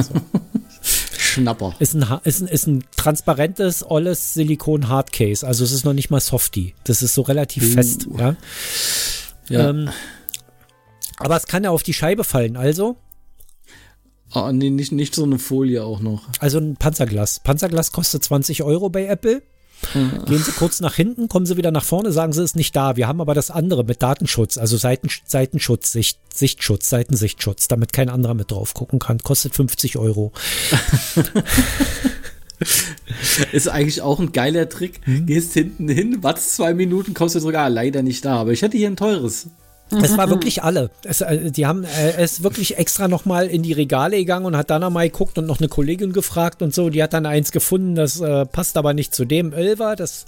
Schnapper. 1.34 1.74
Ist 1.78 1.94
ein, 1.94 2.04
ist 2.24 2.40
ein, 2.40 2.48
ist 2.48 2.66
ein 2.66 2.84
transparentes, 2.96 3.84
olles 3.88 4.34
Silikon-Hardcase. 4.34 5.46
Also 5.46 5.64
es 5.64 5.72
ist 5.72 5.84
noch 5.84 5.92
nicht 5.92 6.10
mal 6.10 6.20
Softie. 6.20 6.74
Das 6.84 7.02
ist 7.02 7.14
so 7.14 7.22
relativ 7.22 7.62
Uh. 7.64 7.72
fest. 7.72 8.08
Ja? 8.18 8.36
Ja. 9.48 9.70
Ähm, 9.70 9.90
aber 11.18 11.36
es 11.36 11.46
kann 11.46 11.64
ja 11.64 11.70
auf 11.70 11.82
die 11.82 11.94
Scheibe 11.94 12.24
fallen. 12.24 12.56
Also, 12.56 12.96
Ah, 14.32 14.50
nee, 14.52 14.70
nicht, 14.70 14.90
nicht 14.90 15.14
so 15.14 15.22
eine 15.22 15.38
Folie 15.38 15.84
auch 15.84 16.00
noch. 16.00 16.22
also 16.40 16.58
ein 16.58 16.74
Panzerglas. 16.76 17.38
Panzerglas 17.40 17.92
kostet 17.92 18.24
20 18.24 18.64
Euro 18.64 18.88
bei 18.90 19.06
Apple. 19.06 19.42
Gehen 19.92 20.42
Sie 20.42 20.52
kurz 20.52 20.80
nach 20.80 20.94
hinten, 20.94 21.28
kommen 21.28 21.46
Sie 21.46 21.56
wieder 21.56 21.70
nach 21.70 21.84
vorne, 21.84 22.12
sagen 22.12 22.32
Sie, 22.32 22.42
ist 22.42 22.56
nicht 22.56 22.74
da. 22.74 22.96
Wir 22.96 23.06
haben 23.08 23.20
aber 23.20 23.34
das 23.34 23.50
andere 23.50 23.84
mit 23.84 24.02
Datenschutz, 24.02 24.58
also 24.58 24.76
Seiten, 24.76 25.08
Seitenschutz, 25.26 25.92
Sicht, 25.92 26.18
Sichtschutz, 26.32 26.88
Seitensichtschutz, 26.88 27.68
damit 27.68 27.92
kein 27.92 28.08
anderer 28.08 28.34
mit 28.34 28.50
drauf 28.50 28.74
gucken 28.74 28.98
kann. 28.98 29.18
Kostet 29.18 29.54
50 29.54 29.96
Euro. 29.98 30.32
Ist 33.52 33.68
eigentlich 33.68 34.00
auch 34.02 34.20
ein 34.20 34.32
geiler 34.32 34.68
Trick. 34.68 35.00
Hm? 35.04 35.26
Gehst 35.26 35.52
hinten 35.54 35.88
hin, 35.88 36.22
wartest 36.22 36.56
zwei 36.56 36.74
Minuten, 36.74 37.14
kommst 37.14 37.34
du 37.34 37.40
zurück. 37.40 37.56
Ah, 37.56 37.68
leider 37.68 38.02
nicht 38.02 38.24
da. 38.24 38.36
Aber 38.36 38.52
ich 38.52 38.62
hätte 38.62 38.76
hier 38.76 38.88
ein 38.88 38.96
teures. 38.96 39.48
Es 39.90 40.16
war 40.16 40.30
wirklich 40.30 40.62
alle. 40.62 40.90
Es, 41.04 41.20
äh, 41.20 41.50
die 41.50 41.66
haben, 41.66 41.84
äh, 41.84 42.22
ist 42.22 42.42
wirklich 42.42 42.78
extra 42.78 43.06
nochmal 43.06 43.46
in 43.46 43.62
die 43.62 43.72
Regale 43.72 44.16
gegangen 44.16 44.46
und 44.46 44.56
hat 44.56 44.70
dann 44.70 44.80
nochmal 44.80 45.08
geguckt 45.08 45.38
und 45.38 45.46
noch 45.46 45.60
eine 45.60 45.68
Kollegin 45.68 46.12
gefragt 46.12 46.62
und 46.62 46.74
so. 46.74 46.90
Die 46.90 47.02
hat 47.02 47.12
dann 47.12 47.26
eins 47.26 47.52
gefunden, 47.52 47.94
das 47.94 48.20
äh, 48.20 48.46
passt 48.46 48.76
aber 48.76 48.94
nicht 48.94 49.14
zu 49.14 49.24
dem 49.24 49.52
Elfer. 49.52 49.94
Das 49.94 50.24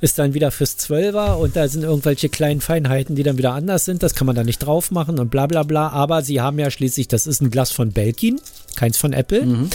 ist 0.00 0.18
dann 0.18 0.34
wieder 0.34 0.50
fürs 0.50 0.76
Zwölfer 0.76 1.38
und 1.38 1.56
da 1.56 1.66
sind 1.68 1.82
irgendwelche 1.82 2.28
kleinen 2.28 2.60
Feinheiten, 2.60 3.16
die 3.16 3.22
dann 3.22 3.38
wieder 3.38 3.52
anders 3.52 3.84
sind. 3.84 4.02
Das 4.02 4.14
kann 4.14 4.26
man 4.26 4.36
da 4.36 4.44
nicht 4.44 4.58
drauf 4.58 4.90
machen 4.90 5.18
und 5.18 5.30
bla 5.30 5.46
bla 5.46 5.62
bla. 5.62 5.88
Aber 5.88 6.22
sie 6.22 6.40
haben 6.40 6.58
ja 6.58 6.70
schließlich, 6.70 7.08
das 7.08 7.26
ist 7.26 7.40
ein 7.40 7.50
Glas 7.50 7.72
von 7.72 7.92
Belkin, 7.92 8.40
keins 8.76 8.98
von 8.98 9.12
Apple. 9.12 9.68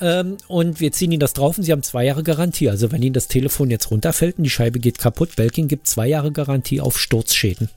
Ähm, 0.00 0.36
und 0.48 0.80
wir 0.80 0.92
ziehen 0.92 1.12
ihnen 1.12 1.20
das 1.20 1.34
drauf 1.34 1.58
und 1.58 1.64
sie 1.64 1.72
haben 1.72 1.82
zwei 1.82 2.04
Jahre 2.04 2.22
Garantie. 2.22 2.70
Also 2.70 2.90
wenn 2.90 3.02
ihnen 3.02 3.14
das 3.14 3.28
Telefon 3.28 3.70
jetzt 3.70 3.90
runterfällt 3.90 4.38
und 4.38 4.44
die 4.44 4.50
Scheibe 4.50 4.78
geht 4.78 4.98
kaputt, 4.98 5.36
Belkin 5.36 5.68
gibt 5.68 5.86
zwei 5.86 6.08
Jahre 6.08 6.32
Garantie 6.32 6.80
auf 6.80 6.98
Sturzschäden 6.98 7.68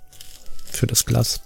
für 0.76 0.88
das 0.88 1.06
Glas. 1.06 1.42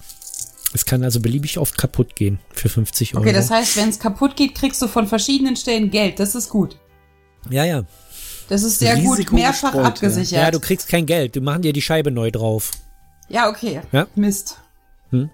Es 0.74 0.86
kann 0.86 1.04
also 1.04 1.20
beliebig 1.20 1.58
oft 1.58 1.78
kaputt 1.78 2.16
gehen 2.16 2.40
für 2.54 2.70
50 2.70 3.16
Euro. 3.16 3.24
Okay, 3.24 3.34
das 3.34 3.50
heißt, 3.50 3.78
wenn 3.78 3.90
es 3.90 4.00
kaputt 4.00 4.36
geht, 4.36 4.56
kriegst 4.56 4.82
du 4.82 4.88
von 4.88 5.08
verschiedenen 5.08 5.56
Stellen 5.56 5.90
Geld. 5.90 6.20
Das 6.20 6.36
ist 6.36 6.50
gut. 6.50 6.78
ja, 7.50 7.66
ja. 7.66 7.84
Das 8.50 8.64
ist 8.64 8.80
sehr 8.80 8.96
gut, 8.96 9.18
Risiko 9.18 9.36
mehrfach 9.36 9.74
gestreut, 9.74 9.84
ja. 9.84 9.88
abgesichert. 9.90 10.42
Ja, 10.42 10.52
du 10.52 10.60
kriegst 10.60 10.88
kein 10.88 11.06
Geld. 11.06 11.36
Du 11.36 11.42
machen 11.42 11.64
dir 11.64 11.74
die 11.74 11.82
Scheibe 11.82 12.12
neu 12.12 12.32
drauf. 12.32 12.72
Ja, 13.28 13.50
okay. 13.50 13.82
Ja. 13.92 14.08
Mist. 14.16 14.58
Hm? 15.10 15.30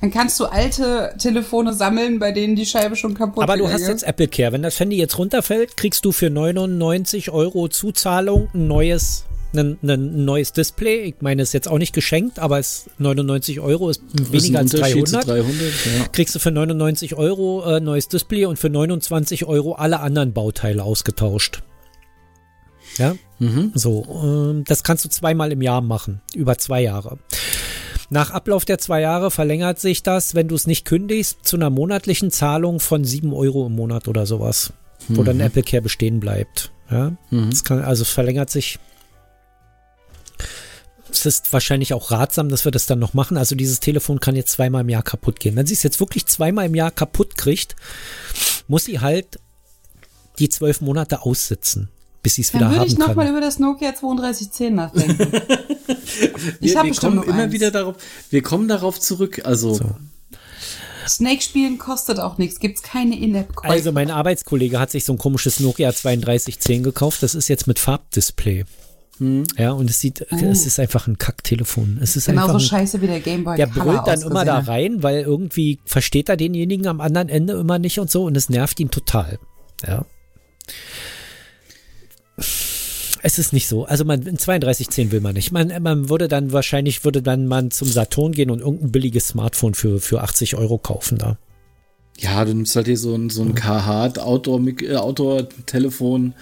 Dann 0.00 0.10
kannst 0.10 0.40
du 0.40 0.46
alte 0.46 1.14
Telefone 1.18 1.74
sammeln, 1.74 2.18
bei 2.18 2.32
denen 2.32 2.56
die 2.56 2.64
Scheibe 2.64 2.96
schon 2.96 3.14
kaputt 3.14 3.44
Aber 3.44 3.56
du 3.56 3.68
hast 3.68 3.82
ist. 3.82 3.88
jetzt 3.88 4.02
Apple 4.02 4.28
Care. 4.28 4.52
Wenn 4.52 4.62
das 4.62 4.80
Handy 4.80 4.96
jetzt 4.96 5.18
runterfällt, 5.18 5.76
kriegst 5.76 6.04
du 6.04 6.12
für 6.12 6.30
99 6.30 7.30
Euro 7.30 7.68
Zuzahlung 7.68 8.48
ein 8.54 8.66
neues, 8.66 9.24
ein, 9.54 9.78
ein 9.82 10.24
neues 10.24 10.52
Display. 10.52 11.00
Ich 11.02 11.16
meine, 11.20 11.42
es 11.42 11.48
ist 11.50 11.52
jetzt 11.54 11.68
auch 11.68 11.78
nicht 11.78 11.92
geschenkt, 11.92 12.38
aber 12.38 12.58
es 12.58 12.88
99 12.98 13.60
Euro 13.60 13.90
ist 13.90 14.02
Das 14.12 14.22
ist 14.28 14.32
weniger 14.32 14.58
als 14.60 14.74
Unterschied 14.74 15.08
zu 15.08 15.14
300. 15.18 15.28
300 15.28 15.60
ja. 15.98 16.08
Kriegst 16.12 16.34
du 16.34 16.38
für 16.38 16.50
99 16.50 17.14
Euro 17.16 17.64
äh, 17.64 17.80
neues 17.80 18.08
Display 18.08 18.44
und 18.46 18.58
für 18.58 18.70
29 18.70 19.44
Euro 19.46 19.72
alle 19.72 20.00
anderen 20.00 20.32
Bauteile 20.32 20.82
ausgetauscht. 20.84 21.62
Ja, 22.98 23.14
Mhm. 23.38 23.72
so, 23.74 24.04
ähm, 24.22 24.64
das 24.66 24.82
kannst 24.82 25.04
du 25.04 25.08
zweimal 25.08 25.52
im 25.52 25.62
Jahr 25.62 25.80
machen, 25.80 26.20
über 26.34 26.58
zwei 26.58 26.82
Jahre. 26.82 27.18
Nach 28.10 28.32
Ablauf 28.32 28.64
der 28.64 28.78
zwei 28.78 29.00
Jahre 29.00 29.30
verlängert 29.30 29.78
sich 29.78 30.02
das, 30.02 30.34
wenn 30.34 30.48
du 30.48 30.56
es 30.56 30.66
nicht 30.66 30.84
kündigst, 30.84 31.38
zu 31.46 31.56
einer 31.56 31.70
monatlichen 31.70 32.30
Zahlung 32.32 32.80
von 32.80 33.04
sieben 33.04 33.32
Euro 33.32 33.66
im 33.68 33.76
Monat 33.76 34.08
oder 34.08 34.26
sowas, 34.26 34.72
wo 35.08 35.22
dann 35.22 35.38
Apple 35.40 35.62
Care 35.62 35.80
bestehen 35.82 36.18
bleibt. 36.20 36.72
Ja, 36.90 37.12
Mhm. 37.30 37.50
kann, 37.64 37.82
also 37.82 38.02
es 38.02 38.10
verlängert 38.10 38.50
sich. 38.50 38.78
Es 41.14 41.26
ist 41.26 41.52
wahrscheinlich 41.52 41.92
auch 41.94 42.10
ratsam, 42.10 42.48
dass 42.48 42.64
wir 42.64 42.72
das 42.72 42.86
dann 42.86 42.98
noch 42.98 43.14
machen. 43.14 43.36
Also 43.36 43.54
dieses 43.54 43.80
Telefon 43.80 44.20
kann 44.20 44.36
jetzt 44.36 44.52
zweimal 44.52 44.82
im 44.82 44.88
Jahr 44.88 45.02
kaputt 45.02 45.40
gehen. 45.40 45.56
Wenn 45.56 45.66
sie 45.66 45.74
es 45.74 45.82
jetzt 45.82 46.00
wirklich 46.00 46.26
zweimal 46.26 46.66
im 46.66 46.74
Jahr 46.74 46.90
kaputt 46.90 47.36
kriegt, 47.36 47.76
muss 48.68 48.84
sie 48.84 49.00
halt 49.00 49.38
die 50.38 50.48
zwölf 50.48 50.80
Monate 50.80 51.22
aussitzen, 51.22 51.88
bis 52.22 52.34
sie 52.36 52.42
es 52.42 52.52
wieder 52.54 52.60
Dann 52.66 52.70
würde 52.70 52.80
haben 52.80 52.86
ich 52.88 52.98
nochmal 52.98 53.26
kann. 53.26 53.34
über 53.36 53.40
das 53.40 53.58
Nokia 53.58 53.92
3210 53.92 54.74
nachdenken. 54.74 55.18
ich 56.60 56.76
habe 56.76 56.88
bestimmt 56.88 56.98
kommen 57.00 57.16
noch 57.16 57.24
immer 57.26 57.42
eins. 57.44 57.52
wieder 57.52 57.70
darauf, 57.70 57.96
wir 58.30 58.42
kommen 58.42 58.68
darauf 58.68 58.98
zurück. 59.00 59.42
Also, 59.44 59.74
So. 59.74 59.96
Snake 61.08 61.42
spielen 61.42 61.78
kostet 61.78 62.20
auch 62.20 62.38
nichts. 62.38 62.60
Gibt's 62.60 62.82
keine 62.82 63.18
In-App-Käufe. 63.18 63.72
Also 63.72 63.90
mein 63.90 64.10
Arbeitskollege 64.10 64.78
hat 64.78 64.90
sich 64.90 65.04
so 65.04 65.12
ein 65.12 65.18
komisches 65.18 65.58
Nokia 65.58 65.90
3210 65.90 66.82
gekauft. 66.84 67.22
Das 67.22 67.34
ist 67.34 67.48
jetzt 67.48 67.66
mit 67.66 67.78
Farbdisplay. 67.78 68.64
Ja, 69.58 69.72
und 69.72 69.90
es 69.90 70.00
sieht, 70.00 70.26
es 70.30 70.64
ist 70.64 70.80
einfach 70.80 71.06
ein 71.06 71.18
Kacktelefon. 71.18 71.98
Es 72.00 72.16
ist 72.16 72.26
Genauso 72.26 72.54
einfach 72.54 72.60
ein, 72.60 72.66
scheiße 72.66 73.02
wie 73.02 73.06
der 73.06 73.20
Gameboy 73.20 73.56
der 73.56 73.66
Color 73.66 73.84
brüllt 73.84 74.06
dann 74.06 74.22
immer 74.22 74.44
da 74.46 74.58
rein, 74.60 75.02
weil 75.02 75.20
irgendwie 75.20 75.78
versteht 75.84 76.30
er 76.30 76.38
denjenigen 76.38 76.86
am 76.86 77.02
anderen 77.02 77.28
Ende 77.28 77.52
immer 77.52 77.78
nicht 77.78 77.98
und 78.00 78.10
so 78.10 78.24
und 78.24 78.34
es 78.36 78.48
nervt 78.48 78.80
ihn 78.80 78.90
total. 78.90 79.38
Ja. 79.86 80.06
Es 83.22 83.38
ist 83.38 83.52
nicht 83.52 83.68
so. 83.68 83.84
Also 83.84 84.06
man 84.06 84.22
in 84.22 84.38
3210 84.38 85.12
will 85.12 85.20
man 85.20 85.34
nicht. 85.34 85.52
Man, 85.52 85.70
man 85.82 86.08
würde 86.08 86.26
dann 86.26 86.52
wahrscheinlich 86.52 87.04
würde 87.04 87.20
dann 87.20 87.46
man 87.46 87.70
zum 87.70 87.88
Saturn 87.88 88.32
gehen 88.32 88.50
und 88.50 88.60
irgendein 88.60 88.90
billiges 88.90 89.28
Smartphone 89.28 89.74
für, 89.74 90.00
für 90.00 90.22
80 90.22 90.56
Euro 90.56 90.78
kaufen 90.78 91.18
da. 91.18 91.36
Ja, 92.22 92.44
du 92.44 92.52
nimmst 92.54 92.76
halt 92.76 92.86
hier 92.86 92.98
so 92.98 93.14
ein, 93.14 93.30
so 93.30 93.42
ein 93.42 93.54
KH 93.54 94.18
Outdoor, 94.18 94.60
äh, 94.82 94.94
Outdoor-Telefon, 94.96 96.34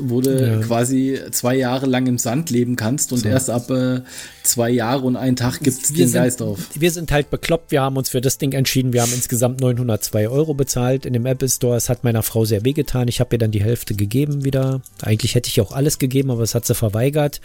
wo 0.00 0.20
du 0.20 0.30
Ja. 0.38 0.58
quasi 0.60 1.18
zwei 1.30 1.54
Jahre 1.56 1.86
lang 1.86 2.06
im 2.06 2.18
Sand 2.18 2.50
leben 2.50 2.76
kannst 2.76 3.12
und 3.12 3.24
erst 3.24 3.48
ab 3.48 3.70
äh, 3.70 4.02
zwei 4.42 4.68
Jahre 4.70 5.02
und 5.06 5.16
einen 5.16 5.36
Tag 5.36 5.60
gibt's 5.60 5.90
wir 5.90 5.96
den 6.04 6.08
sind, 6.08 6.20
Geist 6.20 6.42
auf. 6.42 6.58
Wir 6.74 6.90
sind 6.90 7.10
halt 7.10 7.30
bekloppt. 7.30 7.70
Wir 7.70 7.80
haben 7.80 7.96
uns 7.96 8.10
für 8.10 8.20
das 8.20 8.36
Ding 8.36 8.52
entschieden. 8.52 8.92
Wir 8.92 9.00
haben 9.02 9.12
insgesamt 9.14 9.60
902 9.60 10.28
Euro 10.28 10.52
bezahlt 10.54 11.06
in 11.06 11.14
dem 11.14 11.24
Apple 11.24 11.48
Store. 11.48 11.76
Es 11.76 11.88
hat 11.88 12.04
meiner 12.04 12.22
Frau 12.22 12.44
sehr 12.44 12.64
wehgetan. 12.64 13.08
Ich 13.08 13.20
habe 13.20 13.34
ihr 13.34 13.38
dann 13.38 13.50
die 13.50 13.62
Hälfte 13.62 13.94
gegeben 13.94 14.44
wieder. 14.44 14.82
Eigentlich 15.00 15.34
hätte 15.34 15.48
ich 15.48 15.60
auch 15.62 15.72
alles 15.72 15.98
gegeben, 15.98 16.30
aber 16.30 16.42
es 16.42 16.54
hat 16.54 16.66
sie 16.66 16.74
verweigert. 16.74 17.40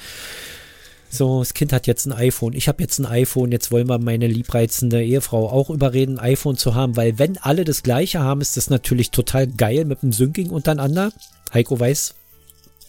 So, 1.10 1.40
das 1.40 1.54
Kind 1.54 1.74
hat 1.74 1.88
jetzt 1.88 2.06
ein 2.06 2.14
iPhone. 2.14 2.54
Ich 2.54 2.68
habe 2.68 2.84
jetzt 2.84 3.00
ein 3.00 3.06
iPhone. 3.06 3.52
Jetzt 3.52 3.72
wollen 3.72 3.88
wir 3.88 3.98
meine 3.98 4.28
liebreizende 4.28 5.04
Ehefrau 5.04 5.50
auch 5.50 5.70
überreden, 5.70 6.20
ein 6.20 6.32
iPhone 6.34 6.58
zu 6.58 6.76
haben, 6.76 6.98
weil 6.98 7.18
wenn 7.18 7.38
alle 7.38 7.64
das 7.64 7.84
gleiche 7.84 8.20
haben, 8.20 8.42
ist 8.42 8.58
das 8.58 8.70
natürlich 8.70 9.12
total 9.12 9.48
geil 9.48 9.86
mit 9.86 10.02
dem 10.02 10.12
Syncing 10.12 10.50
untereinander. 10.50 11.12
Heiko 11.54 11.80
weiß, 11.80 12.14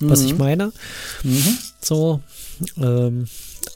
was 0.01 0.23
ich 0.23 0.37
meine. 0.37 0.73
So, 1.81 2.21
ähm, 2.77 3.27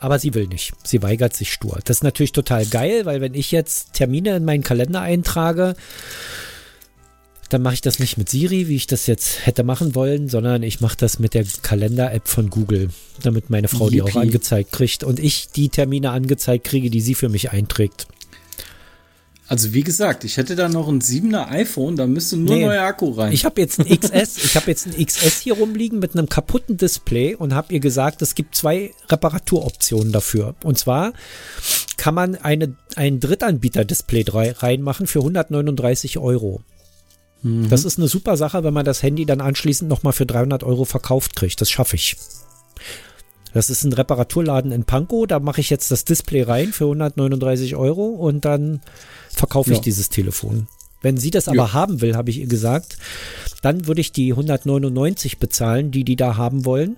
aber 0.00 0.18
sie 0.18 0.34
will 0.34 0.48
nicht. 0.48 0.72
Sie 0.84 1.02
weigert 1.02 1.34
sich 1.36 1.52
stur. 1.52 1.78
Das 1.84 1.98
ist 1.98 2.02
natürlich 2.02 2.32
total 2.32 2.66
geil, 2.66 3.04
weil 3.06 3.20
wenn 3.20 3.34
ich 3.34 3.52
jetzt 3.52 3.92
Termine 3.92 4.36
in 4.36 4.44
meinen 4.44 4.64
Kalender 4.64 5.00
eintrage, 5.00 5.76
dann 7.52 7.62
mache 7.62 7.74
ich 7.74 7.80
das 7.80 7.98
nicht 7.98 8.16
mit 8.18 8.28
Siri, 8.28 8.68
wie 8.68 8.76
ich 8.76 8.86
das 8.86 9.06
jetzt 9.06 9.46
hätte 9.46 9.62
machen 9.64 9.94
wollen, 9.94 10.28
sondern 10.28 10.62
ich 10.62 10.80
mache 10.80 10.96
das 10.96 11.18
mit 11.18 11.34
der 11.34 11.44
Kalender-App 11.62 12.28
von 12.28 12.50
Google, 12.50 12.90
damit 13.22 13.50
meine 13.50 13.68
Frau 13.68 13.90
die 13.90 14.02
auch 14.02 14.06
Yippie. 14.08 14.18
angezeigt 14.20 14.72
kriegt 14.72 15.04
und 15.04 15.18
ich 15.18 15.48
die 15.48 15.68
Termine 15.68 16.10
angezeigt 16.10 16.64
kriege, 16.64 16.90
die 16.90 17.00
sie 17.00 17.14
für 17.14 17.28
mich 17.28 17.50
einträgt. 17.52 18.06
Also 19.48 19.74
wie 19.74 19.82
gesagt, 19.82 20.24
ich 20.24 20.38
hätte 20.38 20.54
da 20.56 20.68
noch 20.70 20.88
ein 20.88 21.02
7er 21.02 21.48
iPhone, 21.50 21.96
da 21.96 22.06
müsste 22.06 22.38
nur 22.38 22.54
Nee. 22.54 22.64
neuer 22.64 22.84
Akku 22.84 23.10
rein. 23.10 23.32
Ich 23.32 23.44
habe 23.44 23.60
jetzt 23.60 23.78
ein 23.80 23.86
XS, 23.86 24.38
ich 24.44 24.56
habe 24.56 24.70
jetzt 24.70 24.86
ein 24.86 25.04
XS 25.04 25.40
hier 25.40 25.54
rumliegen 25.54 25.98
mit 25.98 26.16
einem 26.16 26.28
kaputten 26.28 26.78
Display 26.78 27.34
und 27.34 27.52
habe 27.52 27.74
ihr 27.74 27.80
gesagt, 27.80 28.22
es 28.22 28.34
gibt 28.34 28.54
zwei 28.54 28.92
Reparaturoptionen 29.10 30.10
dafür. 30.10 30.54
Und 30.64 30.78
zwar 30.78 31.12
kann 31.98 32.14
man 32.14 32.36
eine, 32.36 32.76
ein 32.96 33.20
Drittanbieter-Display 33.20 34.24
drei- 34.24 34.52
reinmachen 34.52 35.06
für 35.06 35.18
139 35.18 36.16
Euro. 36.18 36.62
Das 37.44 37.84
ist 37.84 37.98
eine 37.98 38.06
super 38.08 38.36
Sache, 38.36 38.62
wenn 38.62 38.72
man 38.74 38.84
das 38.84 39.02
Handy 39.02 39.26
dann 39.26 39.40
anschließend 39.40 39.88
nochmal 39.90 40.12
für 40.12 40.26
300 40.26 40.62
Euro 40.62 40.84
verkauft 40.84 41.34
kriegt. 41.34 41.60
Das 41.60 41.70
schaffe 41.70 41.96
ich. 41.96 42.16
Das 43.52 43.68
ist 43.68 43.82
ein 43.84 43.92
Reparaturladen 43.92 44.70
in 44.72 44.84
Pankow. 44.84 45.26
Da 45.26 45.40
mache 45.40 45.60
ich 45.60 45.68
jetzt 45.68 45.90
das 45.90 46.04
Display 46.04 46.42
rein 46.42 46.72
für 46.72 46.84
139 46.84 47.74
Euro 47.76 48.06
und 48.06 48.44
dann 48.44 48.80
verkaufe 49.30 49.72
ich 49.72 49.78
Ja. 49.78 49.82
dieses 49.82 50.08
Telefon. 50.08 50.68
Wenn 51.02 51.16
sie 51.16 51.30
das 51.32 51.48
aber 51.48 51.56
Ja. 51.56 51.72
haben 51.72 52.00
will, 52.00 52.14
habe 52.16 52.30
ich 52.30 52.38
ihr 52.38 52.46
gesagt, 52.46 52.96
dann 53.60 53.86
würde 53.88 54.00
ich 54.00 54.12
die 54.12 54.32
199 54.34 55.38
bezahlen, 55.38 55.90
die 55.90 56.04
die 56.04 56.16
da 56.16 56.36
haben 56.36 56.64
wollen. 56.64 56.96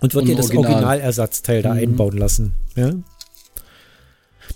Und 0.00 0.14
würde 0.14 0.30
ihr 0.30 0.36
das 0.36 0.46
Original. 0.46 0.72
Originalersatzteil 0.72 1.62
da 1.62 1.72
einbauen 1.72 2.18
lassen. 2.18 2.54
Ja? 2.74 2.90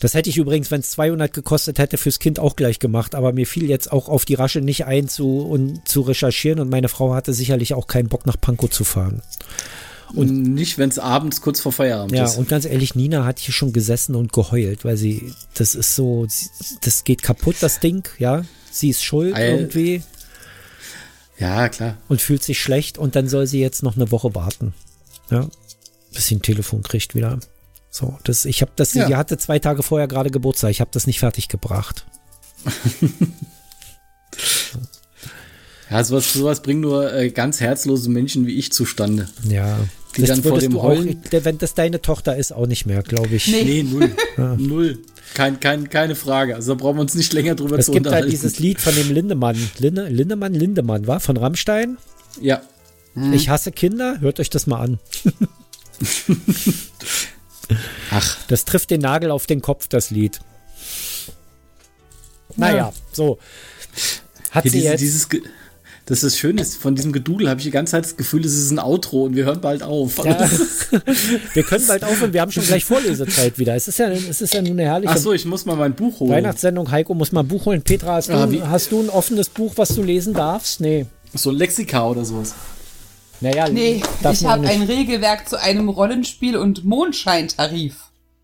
Das 0.01 0.15
hätte 0.15 0.31
ich 0.31 0.39
übrigens, 0.39 0.71
wenn 0.71 0.81
es 0.81 0.91
200 0.93 1.33
gekostet 1.33 1.79
hätte, 1.79 1.99
fürs 1.99 2.19
Kind 2.19 2.39
auch 2.39 2.57
gleich 2.57 2.79
gemacht. 2.79 3.15
Aber 3.15 3.33
mir 3.33 3.47
fiel 3.47 3.69
jetzt 3.69 3.93
auch 3.93 4.09
auf 4.09 4.25
die 4.25 4.35
Rasche 4.35 4.61
nicht 4.61 4.87
ein 4.87 5.09
zu, 5.09 5.41
und, 5.43 5.87
zu 5.87 6.01
recherchieren. 6.01 6.59
Und 6.59 6.71
meine 6.71 6.89
Frau 6.89 7.15
hatte 7.15 7.33
sicherlich 7.35 7.75
auch 7.75 7.87
keinen 7.87 8.09
Bock 8.09 8.27
nach 8.27 8.41
Pankow 8.41 8.71
zu 8.71 8.85
fahren. 8.85 9.23
und 10.15 10.55
nicht, 10.55 10.77
wenn 10.79 10.89
es 10.89 10.99
abends 10.99 11.41
kurz 11.41 11.61
vor 11.61 11.73
Feierabend 11.73 12.17
Ja, 12.17 12.25
ist. 12.25 12.37
und 12.37 12.49
ganz 12.49 12.65
ehrlich, 12.65 12.95
Nina 12.97 13.25
hat 13.25 13.39
hier 13.39 13.55
schon 13.55 13.73
gesessen 13.73 14.15
und 14.17 14.33
geheult, 14.33 14.85
weil 14.85 14.97
sie, 14.97 15.33
das 15.55 15.75
ist 15.77 15.95
so, 15.95 16.27
das 16.81 17.05
geht 17.05 17.23
kaputt, 17.23 17.57
das 17.61 17.79
Ding, 17.79 18.09
ja. 18.19 18.45
Sie 18.73 18.89
ist 18.89 19.05
schuld 19.05 19.35
Ei. 19.37 19.51
irgendwie 19.51 20.03
ja, 21.39 21.69
klar. 21.69 21.97
und 22.09 22.21
fühlt 22.21 22.43
sich 22.43 22.61
schlecht 22.61 22.99
und 22.99 23.15
dann 23.17 23.29
soll 23.29 23.47
sie 23.47 23.61
jetzt 23.61 23.83
noch 23.83 23.97
eine 23.97 24.11
Woche 24.11 24.35
warten. 24.35 24.75
Ja. 25.31 25.47
Bis 26.13 26.27
sie 26.27 26.37
ein 26.37 26.43
Telefon 26.43 26.83
kriegt 26.83 27.15
wieder. 27.15 27.39
So, 27.91 28.17
das, 28.25 28.45
ich 28.45 28.63
habe 28.63 28.71
das, 28.77 28.95
Ja. 28.95 29.07
sie 29.09 29.17
hatte 29.17 29.37
zwei 29.37 29.59
Tage 29.59 29.83
vorher 29.83 30.07
gerade 30.09 30.31
Geburtstag, 30.31 30.71
ich 30.71 30.81
habe 30.81 30.91
das 30.93 31.07
nicht 31.07 31.19
fertig 31.21 31.49
gebracht. 31.49 32.07
Ja, 35.91 36.05
sowas, 36.05 36.33
sowas 36.33 36.63
bringen 36.63 36.81
nur 36.83 37.13
äh, 37.13 37.31
ganz 37.31 37.59
herzlose 37.61 38.11
Menschen 38.11 38.47
wie 38.47 38.55
ich 38.55 38.71
zustande. 38.73 39.29
Ja. 39.49 39.77
Die 40.17 40.23
dann 40.23 40.41
vor 40.41 40.59
dem 40.61 40.71
du 40.73 40.79
auch, 40.79 40.85
Heulen- 40.85 41.21
wenn 41.33 41.59
das 41.59 41.75
deine 41.75 42.01
Tochter 42.01 42.37
ist, 42.37 42.53
auch 42.53 42.69
nicht 42.69 42.87
mehr, 42.87 43.03
glaube 43.03 43.35
ich. 43.35 43.49
Nee. 43.49 43.65
Nee, 43.65 43.83
null. 43.83 44.11
null. 44.57 44.99
Kein, 45.35 45.59
kein, 45.59 45.91
keine 45.91 46.15
Frage. 46.15 46.55
Also 46.55 46.75
da 46.75 46.81
brauchen 46.81 46.99
wir 46.99 47.01
uns 47.03 47.17
nicht 47.17 47.33
länger 47.33 47.57
drüber 47.57 47.77
Es 47.77 47.87
zu 47.87 47.93
gibt 47.93 48.07
halt 48.07 48.13
unterhalten. 48.27 48.31
dieses 48.31 48.61
Lied 48.61 48.81
von 48.81 48.95
dem 48.95 49.11
Lindemann. 49.13 49.57
Linde, 49.79 50.09
Lindemann, 50.09 50.55
Lindemann, 50.55 51.09
war 51.09 51.19
von 51.19 51.37
Rammstein. 51.37 51.99
ja. 52.41 52.61
Ich 53.33 53.49
hasse 53.49 53.73
Kinder, 53.73 54.21
hört 54.21 54.39
euch 54.39 54.51
das 54.51 54.69
mal 54.69 54.79
an. 54.81 54.99
Ach, 58.11 58.37
Das 58.49 58.65
trifft 58.65 58.91
den 58.91 59.01
Nagel 59.01 59.31
auf 59.31 59.47
den 59.47 59.61
Kopf, 59.63 59.89
das 59.89 60.11
Lied. 60.11 60.41
Naja, 62.57 62.93
so. 63.13 63.39
Hat 64.51 64.65
hier 64.65 64.73
sie 64.73 64.79
diese, 64.79 64.91
jetzt. 64.91 65.01
dieses, 65.01 65.29
Ge- 65.29 65.43
das 66.07 66.25
ist 66.25 66.39
schön 66.39 66.59
ist, 66.59 66.77
von 66.77 66.97
diesem 66.97 67.13
Gedudel 67.13 67.49
habe 67.49 67.61
ich 67.61 67.65
die 67.67 67.71
ganze 67.71 67.93
Zeit 67.93 68.05
das 68.05 68.17
Gefühl, 68.17 68.45
es 68.45 68.53
ist 68.55 68.73
ein 68.73 68.81
Outro 68.81 69.25
und 69.27 69.37
wir 69.37 69.45
hören 69.45 69.61
bald 69.61 69.85
auf. 69.85 70.19
ja, 70.25 70.51
wir 71.55 71.63
können 71.63 71.87
bald 71.87 72.03
aufhören, 72.03 72.33
wir 72.33 72.41
haben 72.41 72.51
schon 72.51 72.65
gleich 72.65 72.85
Vorlesezeit 72.85 73.59
wieder. 73.59 73.77
Es 73.77 73.87
ist 73.87 74.01
ja, 74.01 74.09
es 74.11 74.41
ist 74.41 74.53
ja 74.53 74.61
nun 74.61 74.73
eine 74.73 74.83
herrliche 74.85 75.13
Ach 75.13 75.17
so, 75.19 75.33
ich 75.33 75.45
muss 75.45 75.67
mal 75.67 75.77
mein 75.77 75.95
Buch 75.95 76.19
holen. 76.19 76.33
Weihnachtssendung. 76.33 76.91
Heiko 76.91 77.15
muss 77.15 77.31
mal 77.31 77.43
ein 77.43 77.49
Buch 77.49 77.67
holen. 77.67 77.83
Petra, 77.83 78.15
hast, 78.15 78.29
Ah, 78.31 78.47
du, 78.47 78.69
hast 78.69 78.91
du 78.91 79.01
ein 79.01 79.09
offenes 79.11 79.49
Buch, 79.49 79.75
was 79.77 79.91
du 79.95 80.03
lesen 80.03 80.35
darfst? 80.35 80.81
Nee. 80.81 81.07
So 81.35 81.51
ein 81.51 81.57
Lexika 81.57 82.05
oder 82.09 82.25
sowas. 82.25 82.55
Naja, 83.41 83.69
Nee, 83.69 84.03
ich 84.31 84.45
habe 84.45 84.67
ein 84.67 84.83
Regelwerk 84.83 85.49
zu 85.49 85.59
einem 85.59 85.89
Rollenspiel 85.89 86.57
und 86.57 86.85
Mondscheintarif. 86.85 87.97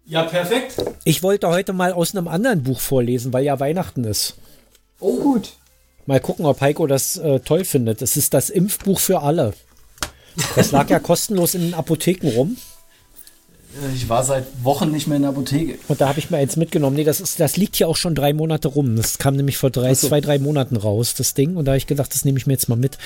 Ja, 0.07 0.23
perfekt. 0.23 0.77
Ich 1.05 1.23
wollte 1.23 1.49
heute 1.49 1.73
mal 1.73 1.93
aus 1.93 2.15
einem 2.15 2.29
anderen 2.29 2.63
Buch 2.63 2.81
vorlesen, 2.81 3.33
weil 3.33 3.45
ja 3.45 3.59
Weihnachten 3.59 4.05
ist. 4.05 4.37
Oh, 5.01 5.17
gut. 5.17 5.53
Mal 6.07 6.21
gucken, 6.21 6.47
ob 6.47 6.61
Heiko 6.61 6.87
das 6.87 7.17
äh, 7.17 7.41
toll 7.41 7.65
findet. 7.65 8.01
Es 8.01 8.17
ist 8.17 8.33
das 8.33 8.49
Impfbuch 8.49 9.01
für 9.01 9.23
alle. 9.23 9.53
Das 10.55 10.71
lag 10.71 10.89
ja 10.89 10.99
kostenlos 11.01 11.55
in 11.55 11.63
den 11.63 11.75
Apotheken 11.75 12.29
rum. 12.29 12.57
Ich 13.95 14.09
war 14.09 14.25
seit 14.25 14.47
Wochen 14.63 14.91
nicht 14.91 15.07
mehr 15.07 15.17
in 15.17 15.23
der 15.23 15.33
Apotheke. 15.33 15.79
Und 15.89 16.01
da 16.01 16.09
habe 16.09 16.19
ich 16.19 16.31
mir 16.31 16.39
eins 16.39 16.57
mitgenommen. 16.57 16.97
Nee, 16.97 17.05
das, 17.05 17.21
ist, 17.21 17.41
das 17.41 17.57
liegt 17.57 17.77
hier 17.77 17.89
auch 17.89 17.97
schon 17.97 18.15
drei 18.15 18.33
Monate 18.33 18.69
rum. 18.69 18.97
Das 18.97 19.19
kam 19.19 19.37
nämlich 19.37 19.59
vor 19.59 19.71
drei, 19.71 19.93
so. 19.95 20.09
zwei, 20.09 20.21
drei 20.21 20.39
Monaten 20.39 20.77
raus, 20.77 21.15
das 21.15 21.35
Ding. 21.35 21.57
Und 21.57 21.67
da 21.67 21.73
habe 21.73 21.79
ich 21.79 21.87
gedacht, 21.87 22.15
das 22.15 22.25
nehme 22.25 22.39
ich 22.39 22.47
mir 22.47 22.55
jetzt 22.55 22.69
mal 22.69 22.77
mit. 22.77 22.97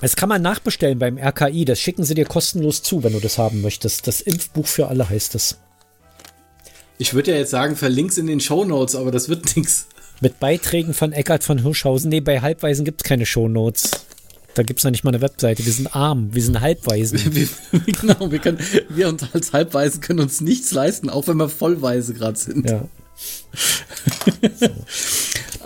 Das 0.00 0.14
kann 0.14 0.28
man 0.28 0.42
nachbestellen 0.42 0.98
beim 0.98 1.18
RKI. 1.18 1.64
Das 1.64 1.80
schicken 1.80 2.04
sie 2.04 2.14
dir 2.14 2.24
kostenlos 2.24 2.82
zu, 2.82 3.02
wenn 3.02 3.12
du 3.12 3.20
das 3.20 3.38
haben 3.38 3.60
möchtest. 3.62 4.06
Das 4.06 4.20
Impfbuch 4.20 4.66
für 4.66 4.88
alle 4.88 5.08
heißt 5.08 5.34
es. 5.34 5.58
Ich 6.98 7.14
würde 7.14 7.32
ja 7.32 7.38
jetzt 7.38 7.50
sagen, 7.50 7.76
verlink's 7.76 8.18
in 8.18 8.26
den 8.26 8.40
Shownotes, 8.40 8.94
aber 8.96 9.10
das 9.10 9.28
wird 9.28 9.56
nix. 9.56 9.86
Mit 10.20 10.40
Beiträgen 10.40 10.94
von 10.94 11.12
Eckart 11.12 11.44
von 11.44 11.62
Hirschhausen. 11.62 12.10
Nee, 12.10 12.20
bei 12.20 12.40
Halbweisen 12.40 12.84
gibt 12.84 13.02
es 13.02 13.08
keine 13.08 13.24
Shownotes. 13.24 13.90
Da 14.54 14.64
gibt 14.64 14.80
es 14.80 14.84
noch 14.84 14.90
nicht 14.90 15.04
mal 15.04 15.10
eine 15.10 15.20
Webseite. 15.20 15.64
Wir 15.64 15.72
sind 15.72 15.94
arm, 15.94 16.34
wir 16.34 16.42
sind 16.42 16.60
Halbweisen. 16.60 17.20
Wir, 17.32 17.48
genau, 18.00 18.32
wir, 18.32 18.40
können, 18.40 18.58
wir 18.88 19.08
uns 19.08 19.22
als 19.32 19.52
Halbweise 19.52 20.00
können 20.00 20.18
uns 20.18 20.40
nichts 20.40 20.72
leisten, 20.72 21.08
auch 21.08 21.28
wenn 21.28 21.36
wir 21.36 21.48
vollweise 21.48 22.14
gerade 22.14 22.36
sind. 22.36 22.68
Ja. 22.68 22.82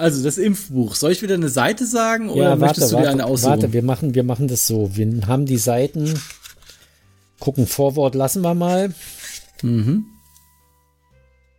Also 0.03 0.25
das 0.25 0.37
Impfbuch. 0.37 0.97
Soll 0.97 1.13
ich 1.13 1.23
wieder 1.23 1.35
eine 1.35 1.49
Seite 1.49 1.87
sagen 1.87 2.29
oder 2.29 2.43
ja, 2.43 2.49
warte, 2.51 2.61
möchtest 2.61 2.91
du 2.91 2.97
dir 2.97 3.03
warte, 3.03 3.11
eine 3.11 3.25
aussuchen? 3.25 3.51
warte, 3.51 3.73
wir 3.73 3.83
machen, 3.85 4.17
wir 4.17 4.25
machen 4.25 4.49
das 4.49 4.67
so. 4.67 4.97
Wir 4.97 5.29
haben 5.29 5.47
die 5.47 5.59
Seiten. 5.59 6.21
Gucken, 7.39 7.69
Vorwort 7.69 8.17
lassen 8.17 8.43
wir 8.43 8.55
mal. 8.55 8.93
Mhm. 9.63 10.07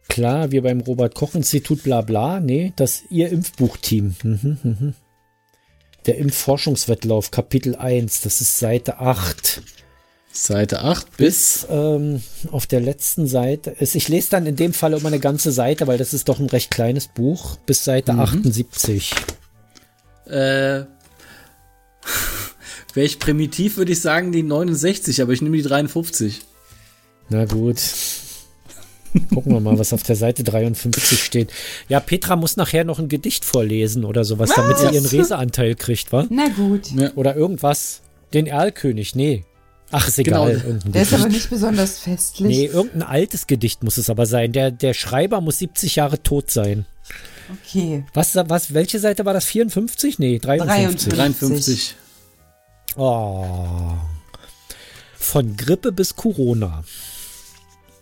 Klar, 0.09 0.51
wir 0.51 0.61
beim 0.61 0.81
Robert-Koch-Institut, 0.81 1.83
bla 1.83 2.01
bla. 2.01 2.41
Nee, 2.41 2.73
das 2.75 3.03
ihr 3.09 3.29
Impfbuchteam. 3.29 4.15
Mhm, 4.23 4.57
mhm. 4.61 4.93
Der 6.05 6.17
Impfforschungswettlauf, 6.17 7.31
Kapitel 7.31 7.77
1, 7.77 8.21
das 8.21 8.41
ist 8.41 8.59
Seite 8.59 8.99
8. 8.99 9.61
Seite 10.33 10.81
8 10.81 11.15
bis. 11.17 11.67
Ähm, 11.69 12.21
auf 12.51 12.65
der 12.65 12.81
letzten 12.81 13.27
Seite 13.27 13.69
ist, 13.69 13.95
ich 13.95 14.09
lese 14.09 14.31
dann 14.31 14.47
in 14.47 14.55
dem 14.55 14.73
Fall 14.73 14.93
immer 14.93 15.07
eine 15.07 15.19
ganze 15.19 15.51
Seite, 15.51 15.85
weil 15.85 15.99
das 15.99 16.13
ist 16.13 16.27
doch 16.27 16.39
ein 16.39 16.47
recht 16.47 16.71
kleines 16.71 17.07
Buch, 17.07 17.57
bis 17.67 17.83
Seite 17.83 18.13
78. 18.13 19.11
Äh, 20.25 20.31
Wäre 22.93 23.05
ich 23.05 23.19
primitiv, 23.19 23.77
würde 23.77 23.91
ich 23.91 24.01
sagen 24.01 24.31
die 24.31 24.43
69, 24.43 25.21
aber 25.21 25.33
ich 25.33 25.41
nehme 25.41 25.57
die 25.57 25.63
53. 25.63 26.41
Na 27.29 27.45
gut. 27.45 27.81
Gucken 29.33 29.53
wir 29.53 29.59
mal, 29.59 29.77
was 29.77 29.93
auf 29.93 30.01
der 30.01 30.15
Seite 30.15 30.43
53 30.43 31.23
steht. 31.23 31.51
Ja, 31.87 31.99
Petra 31.99 32.35
muss 32.35 32.57
nachher 32.57 32.83
noch 32.83 32.97
ein 32.97 33.09
Gedicht 33.09 33.45
vorlesen 33.45 34.05
oder 34.05 34.23
sowas, 34.23 34.51
damit 34.55 34.79
sie 34.79 34.87
ihren 34.87 35.05
Reseanteil 35.05 35.75
kriegt, 35.75 36.11
wa? 36.11 36.25
Na 36.31 36.47
gut. 36.49 36.91
Ja. 36.91 37.11
Oder 37.13 37.35
irgendwas. 37.35 38.01
Den 38.33 38.47
Erlkönig, 38.47 39.13
nee. 39.13 39.43
Ach, 39.91 40.07
ist 40.07 40.17
Genau. 40.17 40.47
egal. 40.47 40.61
Irgendein 40.65 40.91
Der 40.91 41.01
ist 41.03 41.09
Gedicht. 41.09 41.25
aber 41.25 41.33
nicht 41.33 41.49
besonders 41.49 41.99
festlich. 41.99 42.47
Nee, 42.47 42.65
irgendein 42.65 43.03
altes 43.03 43.45
Gedicht 43.47 43.83
muss 43.83 43.97
es 43.97 44.09
aber 44.09 44.25
sein. 44.25 44.51
Der, 44.51 44.71
der 44.71 44.93
Schreiber 44.93 45.39
muss 45.41 45.59
70 45.59 45.95
Jahre 45.97 46.21
tot 46.21 46.49
sein. 46.49 46.85
Okay. 47.67 48.03
Was, 48.13 48.35
was, 48.35 48.73
welche 48.73 48.99
Seite 48.99 49.25
war 49.25 49.33
das? 49.33 49.45
54? 49.45 50.17
Nee, 50.17 50.39
53. 50.39 51.13
53. 51.13 51.95
Oh. 52.95 53.45
Von 55.17 55.55
Grippe 55.57 55.91
bis 55.91 56.15
Corona. 56.15 56.83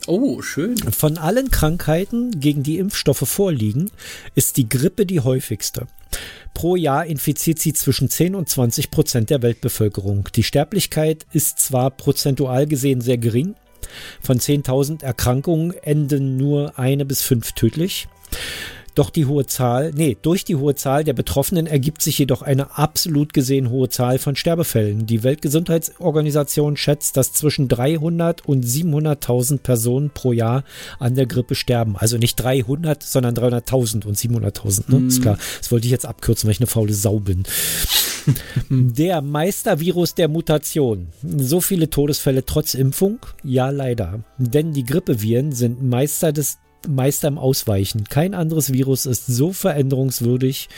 Oh, 0.07 0.41
schön. 0.41 0.77
Von 0.77 1.17
allen 1.17 1.51
Krankheiten, 1.51 2.39
gegen 2.39 2.63
die 2.63 2.77
Impfstoffe 2.77 3.27
vorliegen, 3.27 3.91
ist 4.35 4.57
die 4.57 4.67
Grippe 4.67 5.05
die 5.05 5.19
häufigste. 5.19 5.87
Pro 6.53 6.75
Jahr 6.75 7.05
infiziert 7.05 7.59
sie 7.59 7.73
zwischen 7.73 8.09
10 8.09 8.35
und 8.35 8.49
20 8.49 8.91
Prozent 8.91 9.29
der 9.29 9.41
Weltbevölkerung. 9.41 10.27
Die 10.35 10.43
Sterblichkeit 10.43 11.25
ist 11.31 11.59
zwar 11.59 11.91
prozentual 11.91 12.67
gesehen 12.67 13.01
sehr 13.01 13.17
gering. 13.17 13.55
Von 14.21 14.39
10.000 14.39 15.03
Erkrankungen 15.03 15.73
enden 15.81 16.37
nur 16.37 16.77
eine 16.77 17.05
bis 17.05 17.21
fünf 17.21 17.53
tödlich. 17.53 18.07
Doch 18.95 19.09
die 19.09 19.25
hohe 19.25 19.45
Zahl, 19.45 19.91
nee, 19.95 20.17
durch 20.21 20.43
die 20.43 20.55
hohe 20.55 20.75
Zahl 20.75 21.03
der 21.03 21.13
Betroffenen 21.13 21.67
ergibt 21.67 22.01
sich 22.01 22.17
jedoch 22.17 22.41
eine 22.41 22.77
absolut 22.77 23.33
gesehen 23.33 23.69
hohe 23.69 23.89
Zahl 23.89 24.19
von 24.19 24.35
Sterbefällen. 24.35 25.05
Die 25.05 25.23
Weltgesundheitsorganisation 25.23 26.77
schätzt, 26.77 27.17
dass 27.17 27.33
zwischen 27.33 27.67
300 27.67 28.45
und 28.45 28.65
700.000 28.65 29.59
Personen 29.59 30.09
pro 30.09 30.33
Jahr 30.33 30.63
an 30.99 31.15
der 31.15 31.25
Grippe 31.25 31.55
sterben. 31.55 31.95
Also 31.97 32.17
nicht 32.17 32.35
300, 32.35 33.01
sondern 33.01 33.35
300.000 33.35 34.05
und 34.05 34.17
700.000, 34.17 34.95
ne? 34.95 35.07
Ist 35.07 35.21
klar. 35.21 35.37
Das 35.59 35.71
wollte 35.71 35.85
ich 35.85 35.91
jetzt 35.91 36.05
abkürzen, 36.05 36.47
weil 36.47 36.53
ich 36.53 36.59
eine 36.59 36.67
faule 36.67 36.93
Sau 36.93 37.19
bin. 37.19 37.43
Der 38.69 39.21
Meistervirus 39.21 40.15
der 40.15 40.27
Mutation. 40.27 41.07
So 41.23 41.61
viele 41.61 41.89
Todesfälle 41.89 42.45
trotz 42.45 42.73
Impfung? 42.73 43.19
Ja, 43.43 43.69
leider. 43.69 44.23
Denn 44.37 44.73
die 44.73 44.83
Grippeviren 44.83 45.51
sind 45.51 45.81
Meister 45.83 46.31
des 46.31 46.59
Meister 46.87 47.27
im 47.27 47.37
Ausweichen. 47.37 48.05
Kein 48.05 48.33
anderes 48.33 48.71
Virus 48.73 49.05
ist 49.05 49.27
so 49.27 49.53
veränderungswürdig. 49.53 50.69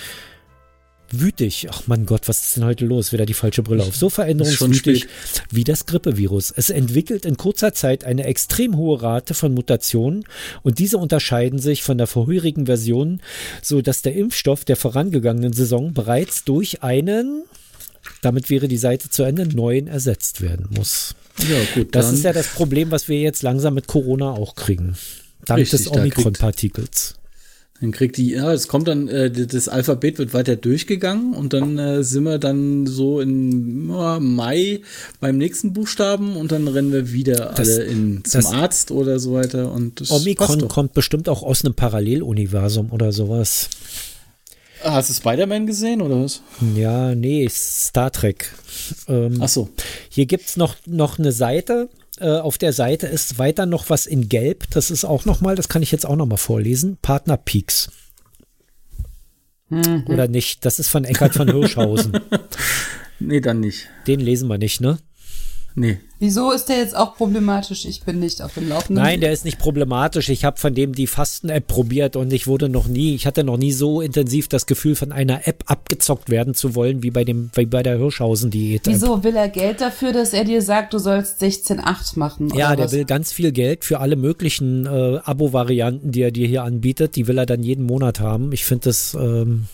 Wütig. 1.15 1.67
Ach 1.69 1.83
mein 1.85 2.07
Gott, 2.07 2.27
was 2.27 2.41
ist 2.41 2.57
denn 2.57 2.65
heute 2.65 2.85
los? 2.85 3.13
Wieder 3.13 3.27
die 3.27 3.35
falsche 3.35 3.61
Brille 3.61 3.83
auf. 3.83 3.95
So 3.95 4.09
veränderungswütig 4.09 5.05
wie 5.51 5.63
das 5.63 5.85
Grippevirus. 5.85 6.51
Es 6.55 6.71
entwickelt 6.71 7.25
in 7.25 7.37
kurzer 7.37 7.73
Zeit 7.73 8.03
eine 8.03 8.23
extrem 8.23 8.75
hohe 8.75 8.99
Rate 9.01 9.35
von 9.35 9.53
Mutationen 9.53 10.25
und 10.63 10.79
diese 10.79 10.97
unterscheiden 10.97 11.59
sich 11.59 11.83
von 11.83 11.99
der 11.99 12.07
vorherigen 12.07 12.65
Version, 12.65 13.21
so 13.61 13.81
dass 13.81 14.01
der 14.01 14.15
Impfstoff 14.15 14.65
der 14.65 14.75
vorangegangenen 14.75 15.53
Saison 15.53 15.93
bereits 15.93 16.45
durch 16.45 16.81
einen, 16.81 17.43
damit 18.21 18.49
wäre 18.49 18.67
die 18.67 18.77
Seite 18.77 19.09
zu 19.09 19.21
Ende, 19.21 19.45
neuen 19.45 19.85
ersetzt 19.85 20.41
werden 20.41 20.67
muss. 20.75 21.13
Ja, 21.37 21.57
gut. 21.75 21.93
Das 21.93 22.11
ist 22.11 22.23
ja 22.23 22.33
das 22.33 22.47
Problem, 22.47 22.89
was 22.89 23.07
wir 23.07 23.19
jetzt 23.19 23.43
langsam 23.43 23.75
mit 23.75 23.87
Corona 23.87 24.31
auch 24.31 24.55
kriegen. 24.55 24.95
Dank 25.45 25.59
Richtig, 25.61 25.79
des 25.83 25.87
Omikron-Partikels. 25.91 27.15
Dann 27.81 27.91
kriegt 27.91 28.15
die, 28.15 28.31
ja, 28.31 28.53
es 28.53 28.69
kommt 28.69 28.87
dann, 28.87 29.09
äh, 29.09 29.29
das 29.29 29.67
Alphabet 29.67 30.17
wird 30.17 30.33
weiter 30.33 30.55
durchgegangen 30.55 31.33
und 31.33 31.51
dann 31.51 31.77
äh, 31.77 32.03
sind 32.03 32.23
wir 32.23 32.37
dann 32.39 32.87
so 32.87 33.19
in 33.19 33.89
ja, 33.89 34.19
Mai 34.21 34.79
beim 35.19 35.37
nächsten 35.37 35.73
Buchstaben 35.73 36.37
und 36.37 36.51
dann 36.53 36.67
rennen 36.69 36.93
wir 36.93 37.11
wieder 37.11 37.51
Das- 37.57 37.67
alle 37.67 37.83
in, 37.83 38.23
zum 38.23 38.45
Arzt 38.45 38.91
oder 38.91 39.19
so 39.19 39.33
weiter 39.33 39.71
und 39.73 40.09
Omikron 40.09 40.67
kommt 40.69 40.93
bestimmt 40.93 41.27
auch 41.27 41.43
aus 41.43 41.65
einem 41.65 41.73
Paralleluniversum 41.73 42.91
oder 42.91 43.11
sowas. 43.11 43.69
Ah, 44.83 44.93
Hast 44.93 45.09
du 45.09 45.13
Spider-Man 45.13 45.65
gesehen 45.65 46.01
oder 46.01 46.23
was? 46.23 46.41
Ja, 46.75 47.15
nee, 47.15 47.47
Star 47.49 48.11
Trek. 48.11 48.53
Ähm, 49.07 49.39
Ach 49.41 49.49
so. 49.49 49.69
Hier 50.09 50.25
gibt's 50.25 50.57
noch, 50.57 50.75
noch 50.85 51.19
eine 51.19 51.31
Seite. 51.31 51.89
Äh, 52.19 52.37
auf 52.37 52.57
der 52.57 52.73
Seite 52.73 53.07
ist 53.07 53.37
weiter 53.37 53.65
noch 53.65 53.89
was 53.89 54.05
in 54.05 54.29
Gelb. 54.29 54.69
Das 54.71 54.91
ist 54.91 55.05
auch 55.05 55.25
noch 55.25 55.41
mal, 55.41 55.55
das 55.55 55.69
kann 55.69 55.81
ich 55.81 55.91
jetzt 55.91 56.05
auch 56.05 56.15
noch 56.15 56.25
mal 56.25 56.37
vorlesen. 56.37 56.97
Partner 57.01 57.37
Peaks. 57.37 57.91
Oder 60.07 60.27
nicht? 60.27 60.65
Das 60.65 60.77
ist 60.77 60.89
von 60.89 61.03
Eckhard 61.03 61.33
von 61.33 61.49
Hirschhausen. 61.49 62.19
Nee, 63.19 63.39
dann 63.39 63.61
nicht. 63.61 63.87
Den 64.05 64.19
lesen 64.19 64.49
wir 64.49 64.57
nicht, 64.57 64.81
ne? 64.81 64.97
Nee. 65.75 65.97
Wieso 66.19 66.51
ist 66.51 66.69
der 66.69 66.77
jetzt 66.77 66.95
auch 66.95 67.15
problematisch? 67.15 67.85
Ich 67.85 68.03
bin 68.03 68.19
nicht 68.19 68.41
auf 68.41 68.53
dem 68.53 68.69
Laufenden. 68.69 69.03
Nein, 69.03 69.19
der 69.19 69.33
ist 69.33 69.43
nicht 69.43 69.59
problematisch. 69.59 70.29
Ich 70.29 70.45
habe 70.45 70.57
von 70.57 70.73
dem 70.73 70.93
die 70.93 71.07
Fasten-App 71.07 71.67
probiert 71.67 72.15
und 72.15 72.31
ich 72.31 72.47
wurde 72.47 72.69
noch 72.69 72.87
nie, 72.87 73.15
ich 73.15 73.25
hatte 73.25 73.43
noch 73.43 73.57
nie 73.57 73.71
so 73.71 73.99
intensiv 73.99 74.47
das 74.47 74.65
Gefühl, 74.65 74.95
von 74.95 75.11
einer 75.11 75.47
App 75.47 75.63
abgezockt 75.67 76.29
werden 76.29 76.53
zu 76.53 76.75
wollen, 76.75 77.03
wie 77.03 77.11
bei 77.11 77.25
dem, 77.25 77.49
wie 77.55 77.65
bei 77.65 77.83
der 77.83 77.97
Hirschhausen-Diät. 77.97 78.83
Wieso 78.85 79.23
will 79.23 79.35
er 79.35 79.49
Geld 79.49 79.81
dafür, 79.81 80.13
dass 80.13 80.33
er 80.33 80.45
dir 80.45 80.61
sagt, 80.61 80.93
du 80.93 80.99
sollst 80.99 81.41
16,8 81.41 82.17
machen? 82.17 82.49
Ja, 82.55 82.67
oder 82.67 82.75
der 82.77 82.85
was? 82.85 82.91
will 82.93 83.05
ganz 83.05 83.33
viel 83.33 83.51
Geld 83.51 83.83
für 83.83 83.99
alle 83.99 84.15
möglichen 84.15 84.85
äh, 84.85 85.19
Abo-Varianten, 85.23 86.11
die 86.11 86.21
er 86.21 86.31
dir 86.31 86.47
hier 86.47 86.63
anbietet. 86.63 87.15
Die 87.15 87.27
will 87.27 87.37
er 87.37 87.45
dann 87.45 87.63
jeden 87.63 87.85
Monat 87.85 88.19
haben. 88.19 88.51
Ich 88.53 88.63
finde 88.63 88.85
das. 88.85 89.13
Ähm 89.15 89.65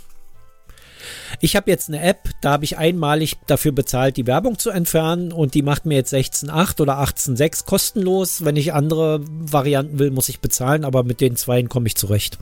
ich 1.39 1.55
habe 1.55 1.69
jetzt 1.69 1.89
eine 1.89 2.01
App, 2.01 2.29
da 2.41 2.51
habe 2.51 2.65
ich 2.65 2.77
einmalig 2.77 3.37
dafür 3.47 3.71
bezahlt, 3.71 4.17
die 4.17 4.27
Werbung 4.27 4.57
zu 4.59 4.69
entfernen 4.69 5.31
und 5.31 5.53
die 5.53 5.61
macht 5.61 5.85
mir 5.85 5.95
jetzt 5.95 6.13
16.8 6.13 6.81
oder 6.81 6.99
18.6 6.99 7.65
kostenlos. 7.65 8.43
Wenn 8.43 8.55
ich 8.55 8.73
andere 8.73 9.21
Varianten 9.23 9.99
will, 9.99 10.11
muss 10.11 10.29
ich 10.29 10.39
bezahlen, 10.39 10.85
aber 10.85 11.03
mit 11.03 11.21
den 11.21 11.35
zweien 11.35 11.69
komme 11.69 11.87
ich 11.87 11.95
zurecht. 11.95 12.37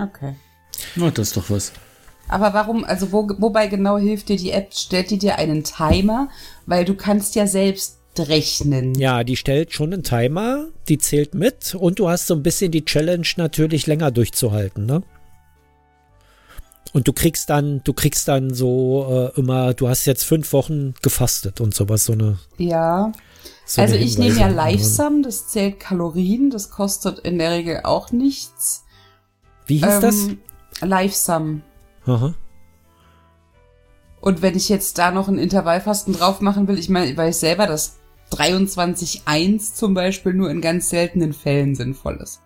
Okay. 0.00 0.34
Na, 0.96 1.10
das 1.10 1.28
ist 1.28 1.36
doch 1.36 1.50
was. 1.50 1.72
Aber 2.28 2.54
warum, 2.54 2.84
also 2.84 3.12
wo, 3.12 3.28
wobei 3.38 3.66
genau 3.66 3.98
hilft 3.98 4.28
dir 4.28 4.36
die 4.36 4.52
App? 4.52 4.72
Stellt 4.72 5.10
die 5.10 5.18
dir 5.18 5.36
einen 5.38 5.64
Timer? 5.64 6.28
Weil 6.66 6.84
du 6.84 6.94
kannst 6.94 7.34
ja 7.34 7.46
selbst 7.46 7.98
rechnen. 8.18 8.94
Ja, 8.94 9.24
die 9.24 9.36
stellt 9.36 9.72
schon 9.72 9.92
einen 9.92 10.02
Timer, 10.02 10.68
die 10.88 10.98
zählt 10.98 11.34
mit 11.34 11.74
und 11.74 11.98
du 11.98 12.08
hast 12.08 12.26
so 12.26 12.34
ein 12.34 12.42
bisschen 12.42 12.70
die 12.70 12.84
Challenge 12.84 13.26
natürlich 13.36 13.86
länger 13.86 14.10
durchzuhalten, 14.10 14.86
ne? 14.86 15.02
Und 16.92 17.08
du 17.08 17.12
kriegst 17.12 17.48
dann, 17.48 17.80
du 17.84 17.94
kriegst 17.94 18.28
dann 18.28 18.52
so 18.52 19.30
äh, 19.34 19.40
immer, 19.40 19.72
du 19.72 19.88
hast 19.88 20.04
jetzt 20.04 20.24
fünf 20.24 20.52
Wochen 20.52 20.94
gefastet 21.00 21.60
und 21.60 21.74
sowas, 21.74 22.04
so 22.04 22.12
eine. 22.12 22.38
Ja. 22.58 23.12
So 23.64 23.80
also 23.80 23.94
eine 23.94 24.04
ich 24.04 24.18
nehme 24.18 24.38
ja. 24.38 24.48
Livesum, 24.48 25.22
das 25.22 25.48
zählt 25.48 25.80
Kalorien, 25.80 26.50
das 26.50 26.70
kostet 26.70 27.20
in 27.20 27.38
der 27.38 27.52
Regel 27.52 27.80
auch 27.84 28.12
nichts. 28.12 28.84
Wie 29.66 29.78
hieß 29.78 30.00
das? 30.00 30.16
Ähm, 30.16 30.38
Livesum. 30.82 31.62
Aha. 32.06 32.34
Und 34.20 34.42
wenn 34.42 34.56
ich 34.56 34.68
jetzt 34.68 34.98
da 34.98 35.10
noch 35.10 35.28
ein 35.28 35.38
Intervallfasten 35.38 36.14
drauf 36.14 36.40
machen 36.40 36.68
will, 36.68 36.78
ich 36.78 36.88
meine, 36.88 37.10
ich 37.10 37.16
weiß 37.16 37.40
selber, 37.40 37.66
dass 37.66 37.98
23.1 38.32 39.74
zum 39.74 39.94
Beispiel 39.94 40.34
nur 40.34 40.50
in 40.50 40.60
ganz 40.60 40.90
seltenen 40.90 41.32
Fällen 41.32 41.74
sinnvoll 41.74 42.18
ist. 42.22 42.40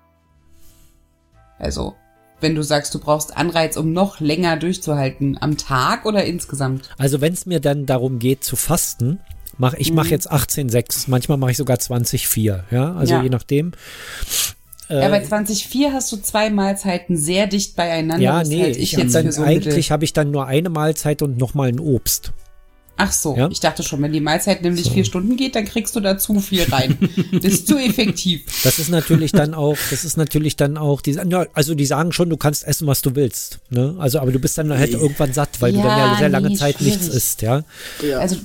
Also, 1.59 1.95
wenn 2.41 2.55
du 2.55 2.63
sagst, 2.63 2.95
du 2.95 2.99
brauchst 2.99 3.37
Anreiz, 3.37 3.77
um 3.77 3.93
noch 3.93 4.21
länger 4.21 4.57
durchzuhalten, 4.57 5.39
am 5.41 5.57
Tag 5.57 6.05
oder 6.05 6.25
insgesamt? 6.25 6.91
Also 6.99 7.21
wenn 7.21 7.33
es 7.33 7.47
mir 7.47 7.61
dann 7.61 7.87
darum 7.87 8.19
geht 8.19 8.45
zu 8.45 8.57
fasten, 8.57 9.21
mach, 9.59 9.75
ich 9.75 9.91
Mhm. 9.91 9.97
mache 9.97 10.11
jetzt 10.11 10.31
18,6, 10.31 11.05
manchmal 11.09 11.39
mache 11.39 11.53
ich 11.53 11.57
sogar 11.57 11.79
20,4, 11.79 12.65
ja, 12.71 12.95
also 12.95 13.15
Ja. 13.15 13.23
je 13.23 13.29
nachdem. 13.31 13.73
Äh, 14.89 15.01
ja, 15.03 15.09
bei 15.09 15.23
20.4 15.25 15.93
hast 15.93 16.13
du 16.13 16.17
zwei 16.19 16.49
Mahlzeiten 16.51 17.17
sehr 17.17 17.47
dicht 17.49 17.75
beieinander. 17.75 18.23
ja, 18.23 18.43
nee, 18.45 18.63
halte 18.63 18.79
ich 18.79 18.93
jetzt 18.93 19.15
hab 19.17 19.23
dann 19.25 19.33
so 19.33 19.43
eigentlich 19.43 19.91
habe 19.91 20.05
ich 20.05 20.13
dann 20.13 20.31
nur 20.31 20.47
eine 20.47 20.69
Mahlzeit 20.69 21.23
und 21.23 21.39
nochmal 21.39 21.69
ein 21.71 21.81
Obst. 21.81 22.33
Ach 22.99 23.13
so, 23.13 23.37
Ja. 23.37 23.49
ich 23.51 23.61
dachte 23.61 23.83
schon, 23.83 24.01
wenn 24.03 24.13
die 24.13 24.21
Mahlzeit 24.21 24.63
nämlich 24.63 24.91
vier 24.91 25.05
Stunden 25.05 25.37
geht, 25.37 25.55
dann 25.55 25.67
kriegst 25.67 25.95
du 25.97 26.01
da 26.01 26.17
zu 26.17 26.41
viel 26.41 26.63
rein. 26.71 26.97
das 27.33 27.53
ist 27.53 27.69
zu 27.69 27.77
effektiv. 27.79 28.43
Das 28.65 28.79
ist 28.79 28.89
natürlich 28.89 29.33
dann 29.33 29.53
auch, 29.55 29.77
das 29.91 30.05
ist 30.05 30.17
natürlich 30.17 30.57
dann 30.57 30.77
auch, 30.79 31.01
die, 31.03 31.13
ja, 31.13 31.47
also 31.53 31.75
die 31.75 31.85
sagen 31.87 32.13
schon, 32.13 32.31
du 32.31 32.37
kannst 32.37 32.67
essen, 32.67 32.87
was 32.87 33.03
du 33.03 33.15
willst. 33.15 33.59
Ne? 33.71 33.95
Also, 33.99 34.19
aber 34.21 34.33
du 34.33 34.39
bist 34.39 34.57
dann 34.57 34.73
halt 34.73 34.93
irgendwann 34.93 35.33
satt, 35.35 35.61
weil 35.61 35.73
du 35.73 35.79
dann 35.79 35.99
ja 35.99 36.13
Ja, 36.13 36.19
sehr 36.19 36.29
lange 36.31 36.49
nee, 36.49 36.57
Zeit 36.57 36.81
nichts 36.81 37.05
schwierig. 37.07 37.17
isst, 37.17 37.43
ja. 37.43 37.65
Also, 38.19 38.37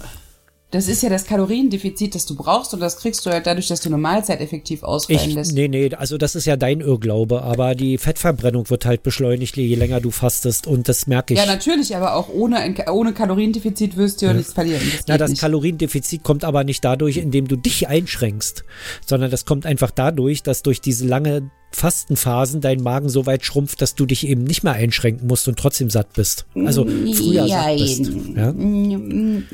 das 0.72 0.88
ist 0.88 1.04
ja 1.04 1.10
das 1.10 1.26
Kaloriendefizit, 1.26 2.16
das 2.16 2.26
du 2.26 2.36
brauchst 2.36 2.74
und 2.74 2.80
das 2.80 2.98
kriegst 2.98 3.26
du 3.26 3.30
halt 3.30 3.46
dadurch, 3.46 3.68
dass 3.68 3.82
du 3.82 3.90
eine 3.90 3.98
Mahlzeit 3.98 4.40
effektiv 4.40 4.84
ausfallen 4.84 5.32
lässt. 5.32 5.54
nee, 5.54 5.68
nee, 5.68 5.94
also 5.94 6.18
das 6.18 6.34
ist 6.36 6.46
ja 6.46 6.56
dein 6.56 6.80
Irrglaube, 6.80 7.44
aber 7.44 7.76
die 7.76 7.98
Fettverbrennung 7.98 8.70
wird 8.70 8.86
halt 8.86 9.04
beschleunigt, 9.04 9.58
je 9.58 9.76
länger 9.76 10.00
du 10.00 10.12
fastest 10.12 10.68
und 10.68 10.88
das 10.88 11.08
merke 11.08 11.34
ich. 11.34 11.40
Ja, 11.40 11.46
natürlich, 11.46 11.96
aber 11.96 12.16
auch 12.16 12.30
ohne, 12.30 12.74
ohne 12.90 13.14
Kaloriendefizit 13.14 13.98
wirst 13.98 14.22
du 14.22 14.28
ja 14.28 14.34
nichts 14.34 14.54
verlieren. 14.54 14.82
Das 14.82 15.06
Na, 15.08 15.18
das 15.18 15.32
nicht. 15.32 15.42
Kaloriendefizit 15.42 16.24
kommt 16.24 16.46
aber 16.46 16.64
nicht 16.64 16.84
dadurch, 16.86 17.18
indem 17.18 17.50
du 17.50 17.58
dich 17.58 17.90
einschränkst, 17.90 18.64
sondern 19.06 19.30
das 19.30 19.46
kommt 19.46 19.66
einfach 19.66 19.92
dadurch, 19.92 20.42
dass 20.42 20.64
durch 20.64 20.80
diese 20.80 21.06
lange 21.06 21.52
Fastenphasen 21.72 22.60
dein 22.62 22.82
Magen 22.82 23.08
so 23.10 23.26
weit 23.26 23.46
schrumpft, 23.46 23.82
dass 23.82 23.96
du 23.96 24.06
dich 24.06 24.28
eben 24.28 24.44
nicht 24.44 24.64
mehr 24.64 24.74
einschränken 24.74 25.28
musst 25.28 25.48
und 25.48 25.58
trotzdem 25.58 25.90
satt 25.90 26.14
bist. 26.14 26.46
Also 26.54 26.86
früher 26.86 27.48
satt 27.48 27.78
bist. 27.78 28.12
Ja? 28.36 28.54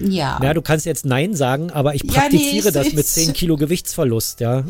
Ja. 0.08 0.39
ja, 0.43 0.53
du 0.53 0.62
kannst 0.62 0.86
jetzt 0.86 1.06
Nein 1.06 1.36
sagen, 1.36 1.69
aber 1.71 1.93
ich 1.95 2.03
Ja, 2.03 2.08
nee, 2.10 2.13
praktiziere 2.19 2.71
das 2.71 2.88
mit 2.88 2.99
ist- 3.06 3.13
10 3.13 3.34
Kilo 3.34 3.56
Gewichtsverlust, 3.56 4.39
ja. 4.39 4.63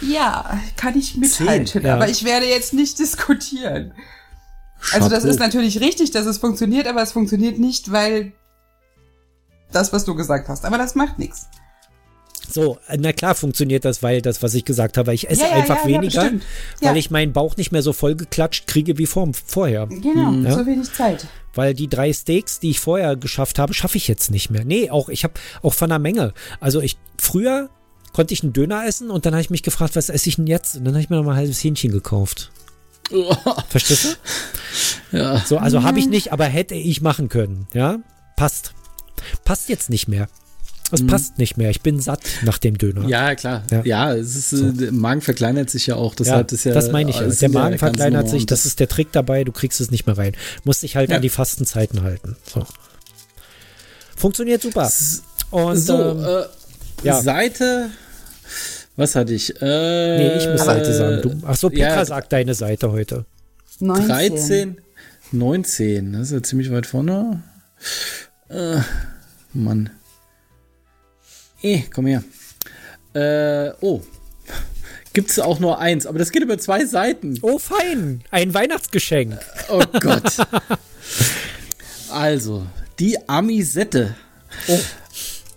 Ja, 0.00 0.60
kann 0.76 0.96
ich 0.96 1.16
mithalten, 1.16 1.66
Zehn, 1.66 1.82
ja. 1.82 1.94
aber 1.96 2.08
ich 2.08 2.24
werde 2.24 2.46
jetzt 2.46 2.72
nicht 2.72 2.98
diskutieren. 3.00 3.92
Also 4.92 5.08
das 5.08 5.18
Chapeau. 5.24 5.30
ist 5.32 5.40
natürlich 5.40 5.80
richtig, 5.80 6.12
dass 6.12 6.26
es 6.26 6.38
funktioniert, 6.38 6.86
aber 6.86 7.02
es 7.02 7.10
funktioniert 7.10 7.58
nicht, 7.58 7.90
weil 7.90 8.32
das, 9.72 9.92
was 9.92 10.04
du 10.04 10.14
gesagt 10.14 10.48
hast. 10.48 10.64
Aber 10.64 10.78
das 10.78 10.94
macht 10.94 11.18
nichts. 11.18 11.48
So, 12.50 12.78
na 12.96 13.12
klar 13.12 13.34
funktioniert 13.34 13.84
das, 13.84 14.02
weil 14.02 14.22
das, 14.22 14.42
was 14.42 14.54
ich 14.54 14.64
gesagt 14.64 14.96
habe, 14.96 15.12
ich 15.12 15.28
esse 15.28 15.42
Ja, 15.42 15.48
ja, 15.48 15.54
einfach 15.56 15.84
ja, 15.84 15.86
weniger, 15.88 16.30
weil 16.80 16.96
ich 16.96 17.10
meinen 17.10 17.32
Bauch 17.32 17.56
nicht 17.56 17.72
mehr 17.72 17.82
so 17.82 17.92
vollgeklatscht 17.92 18.66
kriege 18.66 18.96
wie 18.98 19.06
vor, 19.06 19.28
vorher. 19.46 19.86
Genau, 19.86 20.32
Ja. 20.32 20.54
so 20.56 20.66
wenig 20.66 20.90
Zeit. 20.92 21.26
Weil 21.54 21.74
die 21.74 21.88
drei 21.88 22.12
Steaks, 22.12 22.60
die 22.60 22.70
ich 22.70 22.80
vorher 22.80 23.16
geschafft 23.16 23.58
habe, 23.58 23.74
schaffe 23.74 23.96
ich 23.98 24.08
jetzt 24.08 24.30
nicht 24.30 24.50
mehr. 24.50 24.64
Nee, 24.64 24.90
auch 24.90 25.08
ich 25.08 25.24
habe 25.24 25.34
auch 25.62 25.74
von 25.74 25.90
der 25.90 25.98
Menge. 25.98 26.32
Also 26.60 26.80
ich 26.80 26.96
früher 27.20 27.68
konnte 28.12 28.32
ich 28.32 28.42
einen 28.42 28.52
Döner 28.52 28.86
essen 28.86 29.10
und 29.10 29.26
dann 29.26 29.34
habe 29.34 29.42
ich 29.42 29.50
mich 29.50 29.62
gefragt, 29.62 29.94
was 29.96 30.08
esse 30.08 30.28
ich 30.28 30.36
denn 30.36 30.46
jetzt? 30.46 30.76
Und 30.76 30.84
dann 30.84 30.94
habe 30.94 31.02
ich 31.02 31.10
mir 31.10 31.16
noch 31.16 31.24
mal 31.24 31.32
ein 31.32 31.36
halbes 31.38 31.62
Hähnchen 31.62 31.90
gekauft. 31.92 32.50
Verstehst 33.68 34.18
du? 35.12 35.16
Ja. 35.16 35.38
So, 35.46 35.58
also 35.58 35.82
habe 35.82 35.98
ich 35.98 36.08
nicht, 36.08 36.32
aber 36.32 36.44
hätte 36.44 36.74
ich 36.74 37.00
machen 37.00 37.28
können. 37.28 37.66
Ja, 37.72 37.98
passt. 38.36 38.74
Passt 39.44 39.68
jetzt 39.68 39.90
nicht 39.90 40.08
mehr. 40.08 40.28
Es 40.90 41.06
passt 41.06 41.38
nicht 41.38 41.56
mehr. 41.56 41.70
Ich 41.70 41.82
bin 41.82 42.00
satt 42.00 42.22
nach 42.42 42.58
dem 42.58 42.78
Döner. 42.78 43.06
Ja, 43.08 43.34
klar. 43.34 43.62
Ja. 43.70 43.82
Ja, 43.84 44.14
es 44.14 44.34
ist, 44.36 44.52
äh, 44.52 44.72
der 44.72 44.92
Magen 44.92 45.20
verkleinert 45.20 45.68
sich 45.70 45.86
ja 45.86 45.96
auch. 45.96 46.12
Ja, 46.12 46.16
Deshalb 46.18 46.52
ist 46.52 46.64
ja, 46.64 46.72
das 46.72 46.90
meine 46.90 47.10
ich 47.10 47.16
ja. 47.16 47.26
Der 47.26 47.34
ja 47.34 47.48
Magen 47.48 47.70
ganz 47.70 47.80
verkleinert 47.80 48.28
sich, 48.28 48.46
das 48.46 48.64
ist 48.66 48.80
der 48.80 48.88
Trick 48.88 49.12
dabei, 49.12 49.44
du 49.44 49.52
kriegst 49.52 49.80
es 49.80 49.90
nicht 49.90 50.06
mehr 50.06 50.16
rein. 50.16 50.32
Musst 50.64 50.82
dich 50.82 50.96
halt 50.96 51.10
Ja. 51.10 51.16
an 51.16 51.22
die 51.22 51.28
Fastenzeiten 51.28 52.02
halten. 52.02 52.36
So. 52.44 52.66
Funktioniert 54.16 54.62
super. 54.62 54.90
Und 55.50 55.76
so, 55.76 55.94
ähm, 55.94 56.24
äh, 56.24 57.06
ja. 57.06 57.22
Seite. 57.22 57.90
Was 58.96 59.14
hatte 59.14 59.32
ich? 59.32 59.54
Äh, 59.62 60.18
nee, 60.18 60.36
ich 60.38 60.48
muss 60.48 60.64
Seite 60.64 60.92
sagen. 60.92 61.22
Du, 61.22 61.46
ach 61.46 61.56
so, 61.56 61.70
Petra 61.70 61.98
ja. 61.98 62.04
sagt 62.04 62.32
deine 62.32 62.54
Seite 62.54 62.90
heute. 62.90 63.26
19. 63.80 64.08
13, 64.08 64.80
19. 65.32 66.12
Das 66.14 66.22
ist 66.22 66.32
ja 66.32 66.42
ziemlich 66.42 66.72
weit 66.72 66.86
vorne. 66.86 67.42
Äh, 68.48 68.80
Mann. 69.52 69.90
Eh, 71.62 71.82
komm 71.92 72.06
her. 72.06 72.22
Äh, 73.14 73.72
oh. 73.80 74.02
Gibt's 75.12 75.38
auch 75.38 75.58
nur 75.58 75.78
eins, 75.78 76.06
aber 76.06 76.18
das 76.18 76.30
geht 76.30 76.42
über 76.42 76.58
zwei 76.58 76.84
Seiten. 76.84 77.38
Oh, 77.42 77.58
fein. 77.58 78.22
Ein 78.30 78.54
Weihnachtsgeschenk. 78.54 79.38
Oh 79.70 79.82
Gott. 80.00 80.36
also, 82.10 82.66
die 82.98 83.28
Amisette. 83.28 84.14
Oh. 84.68 84.78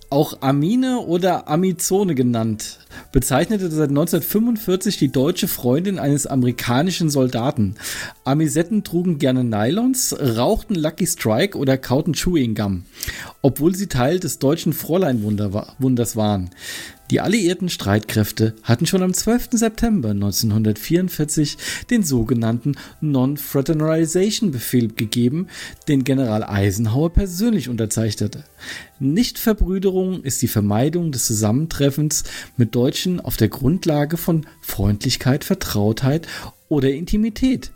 Auch 0.10 0.42
Amine 0.42 1.00
oder 1.00 1.48
Amizone 1.48 2.16
genannt, 2.16 2.80
bezeichnete 3.12 3.70
seit 3.70 3.90
1945 3.90 4.98
die 4.98 5.12
deutsche 5.12 5.48
Freundin 5.48 6.00
eines 6.00 6.28
amerikanischen 6.28 7.10
Soldaten. 7.10 7.76
Amisetten 8.24 8.84
trugen 8.84 9.18
gerne 9.18 9.44
Nylons, 9.44 10.16
rauchten 10.20 10.76
Lucky 10.76 11.08
Strike 11.08 11.58
oder 11.58 11.78
kauten 11.78 12.14
Chewing 12.14 12.56
Gum, 12.56 12.86
obwohl 13.42 13.76
sie 13.76 13.88
Teil 13.88 14.20
des 14.20 14.40
deutschen 14.40 14.74
Fräulein-Wunders 14.74 16.16
waren. 16.16 16.50
Die 17.12 17.20
alliierten 17.20 17.68
Streitkräfte 17.68 18.56
hatten 18.64 18.86
schon 18.86 19.04
am 19.04 19.14
12. 19.14 19.50
September 19.52 20.12
1944 20.12 21.58
den 21.90 22.04
sogenannten 22.04 22.76
Non-Fraternization-Befehl 23.02 24.88
gegeben, 24.94 25.48
den 25.90 26.06
General 26.06 26.46
Eisenhower 26.46 27.10
persönlich 27.10 27.68
unterzeichnete. 27.68 28.46
Nichtverbrüderung 29.00 30.24
ist 30.24 30.42
die 30.42 30.48
Vermeidung 30.48 31.12
des 31.12 31.26
Zusammentreffens 31.26 32.24
mit 32.56 32.74
Deutschen 32.76 33.20
auf 33.20 33.36
der 33.36 33.50
Grundlage 33.50 34.16
von 34.16 34.46
Freundlichkeit, 34.62 35.44
Vertrautheit 35.44 36.30
oder 36.70 36.94
Intimität. 36.94 37.74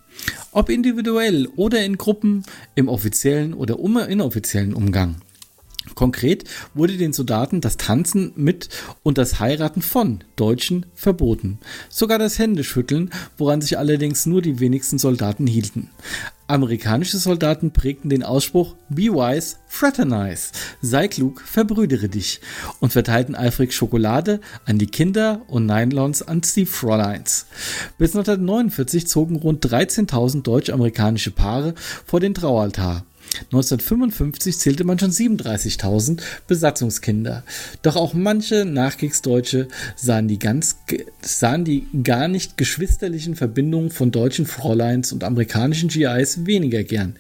Ob 0.54 0.70
individuell 0.70 1.50
oder 1.58 1.84
in 1.84 1.98
Gruppen, 1.98 2.46
im 2.76 2.88
offiziellen 2.88 3.54
oder 3.54 3.78
inoffiziellen 4.08 4.74
Umgang. 4.74 5.16
Konkret 5.94 6.46
wurde 6.74 6.98
den 6.98 7.14
Soldaten 7.14 7.62
das 7.62 7.78
Tanzen 7.78 8.34
mit 8.36 8.70
und 9.04 9.18
das 9.18 9.40
Heiraten 9.40 9.82
von 9.82 10.24
Deutschen 10.36 10.86
verboten. 10.96 11.60
Sogar 11.90 12.18
das 12.18 12.40
Händeschütteln, 12.40 13.12
woran 13.38 13.62
sich 13.62 13.78
allerdings 13.78 14.26
nur 14.26 14.42
die 14.42 14.60
wenigsten 14.60 14.98
Soldaten 14.98 15.46
hielten. 15.46 15.90
Amerikanische 16.48 17.18
Soldaten 17.18 17.72
prägten 17.72 18.10
den 18.10 18.22
Ausspruch 18.22 18.76
Be 18.88 19.04
wise, 19.14 19.56
fraternize, 19.68 20.52
sei 20.80 21.08
klug, 21.08 21.42
verbrüdere 21.42 22.08
dich 22.08 22.40
und 22.80 22.94
verteilten 22.94 23.36
eifrig 23.36 23.74
Schokolade 23.74 24.42
an 24.66 24.78
die 24.78 24.86
Kinder 24.86 25.42
und 25.48 25.66
Nylons 25.66 26.22
an 26.22 26.42
die 26.56 26.68
Fräuleins. 26.68 27.48
Bis 27.98 28.16
1949 28.16 29.08
zogen 29.08 29.38
rund 29.38 29.66
13.000 29.66 30.44
deutsch-amerikanische 30.44 31.32
Paare 31.32 31.74
vor 32.06 32.20
den 32.20 32.36
Traualtar. 32.36 33.06
1955 33.46 34.58
zählte 34.58 34.84
man 34.84 35.00
schon 35.00 35.12
37.000 35.12 36.22
Besatzungskinder. 36.48 37.44
Doch 37.82 37.96
auch 37.96 38.14
manche 38.14 38.66
Nachkriegsdeutsche 38.66 39.68
sahen 39.96 40.28
die, 40.28 40.40
ganz, 40.40 40.78
sahen 41.22 41.66
die 41.66 41.88
gar 42.04 42.28
nicht 42.28 42.58
geschwisterlichen 42.58 43.36
Verbindungen 43.36 43.92
von 43.92 44.12
deutschen 44.12 44.46
Fräuleins 44.46 45.12
und 45.12 45.24
amerikanischen 45.24 45.90
GIs 45.90 46.46
weniger 46.46 46.84
gern. 46.84 47.16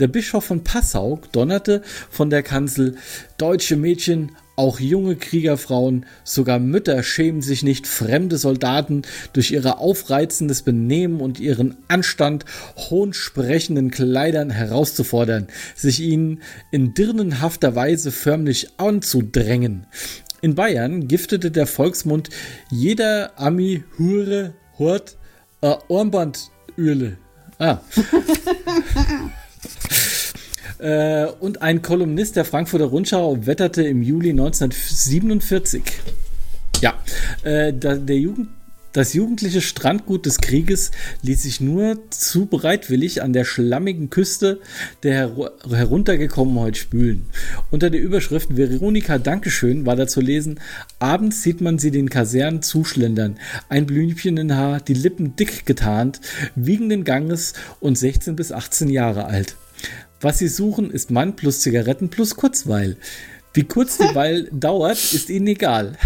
Der 0.00 0.08
Bischof 0.08 0.44
von 0.44 0.64
Passau 0.64 1.20
donnerte 1.32 1.82
von 2.10 2.30
der 2.30 2.42
Kanzel 2.42 2.96
Deutsche 3.38 3.76
Mädchen 3.76 4.32
auch 4.56 4.80
junge 4.80 5.16
Kriegerfrauen, 5.16 6.06
sogar 6.22 6.58
Mütter 6.58 7.02
schämen 7.02 7.42
sich 7.42 7.62
nicht, 7.62 7.86
fremde 7.86 8.38
Soldaten 8.38 9.02
durch 9.32 9.50
ihr 9.50 9.78
aufreizendes 9.78 10.62
Benehmen 10.62 11.20
und 11.20 11.40
ihren 11.40 11.76
Anstand 11.88 12.44
hohnsprechenden 12.76 13.90
Kleidern 13.90 14.50
herauszufordern, 14.50 15.48
sich 15.74 16.00
ihnen 16.00 16.42
in 16.70 16.94
dirnenhafter 16.94 17.74
Weise 17.74 18.12
förmlich 18.12 18.68
anzudrängen. 18.78 19.86
In 20.40 20.54
Bayern 20.54 21.08
giftete 21.08 21.50
der 21.50 21.66
Volksmund 21.66 22.28
jeder 22.70 23.32
Ami 23.36 23.82
Hure 23.98 24.54
Hort 24.78 25.16
äh, 25.62 25.74
Armbandöle. 25.88 27.16
Ah. 27.58 27.78
Äh, 30.84 31.28
und 31.40 31.62
ein 31.62 31.80
Kolumnist 31.80 32.36
der 32.36 32.44
Frankfurter 32.44 32.84
Rundschau 32.84 33.46
wetterte 33.46 33.82
im 33.84 34.02
Juli 34.02 34.30
1947. 34.30 35.82
Ja, 36.82 36.92
äh, 37.42 37.72
der 37.72 38.18
Jugend, 38.18 38.48
das 38.92 39.14
jugendliche 39.14 39.62
Strandgut 39.62 40.26
des 40.26 40.38
Krieges 40.42 40.90
ließ 41.22 41.42
sich 41.42 41.62
nur 41.62 41.98
zu 42.10 42.44
bereitwillig 42.44 43.22
an 43.22 43.32
der 43.32 43.46
schlammigen 43.46 44.10
Küste 44.10 44.60
der 45.02 45.14
her 45.14 45.52
heruntergekommenheit 45.70 46.76
spülen. 46.76 47.30
Unter 47.70 47.88
der 47.88 48.02
Überschrift 48.02 48.54
Veronika 48.54 49.16
Dankeschön 49.16 49.86
war 49.86 49.96
da 49.96 50.06
zu 50.06 50.20
lesen, 50.20 50.60
abends 50.98 51.42
sieht 51.42 51.62
man 51.62 51.78
sie 51.78 51.92
den 51.92 52.10
Kasernen 52.10 52.60
zuschlendern, 52.60 53.38
ein 53.70 53.86
Blümchen 53.86 54.36
in 54.36 54.54
Haar, 54.54 54.80
die 54.80 54.92
Lippen 54.92 55.34
dick 55.34 55.64
getarnt, 55.64 56.20
wiegenden 56.54 57.04
Ganges 57.04 57.54
und 57.80 57.96
16 57.96 58.36
bis 58.36 58.52
18 58.52 58.90
Jahre 58.90 59.24
alt. 59.24 59.56
Was 60.24 60.38
sie 60.38 60.48
suchen, 60.48 60.90
ist 60.90 61.10
Mann 61.10 61.36
plus 61.36 61.60
Zigaretten 61.60 62.08
plus 62.08 62.34
Kurzweil. 62.34 62.96
Wie 63.54 63.62
kurz 63.62 63.98
die 63.98 64.14
Weil 64.14 64.48
dauert, 64.52 64.98
ist 65.14 65.30
ihnen 65.30 65.46
egal. 65.46 65.96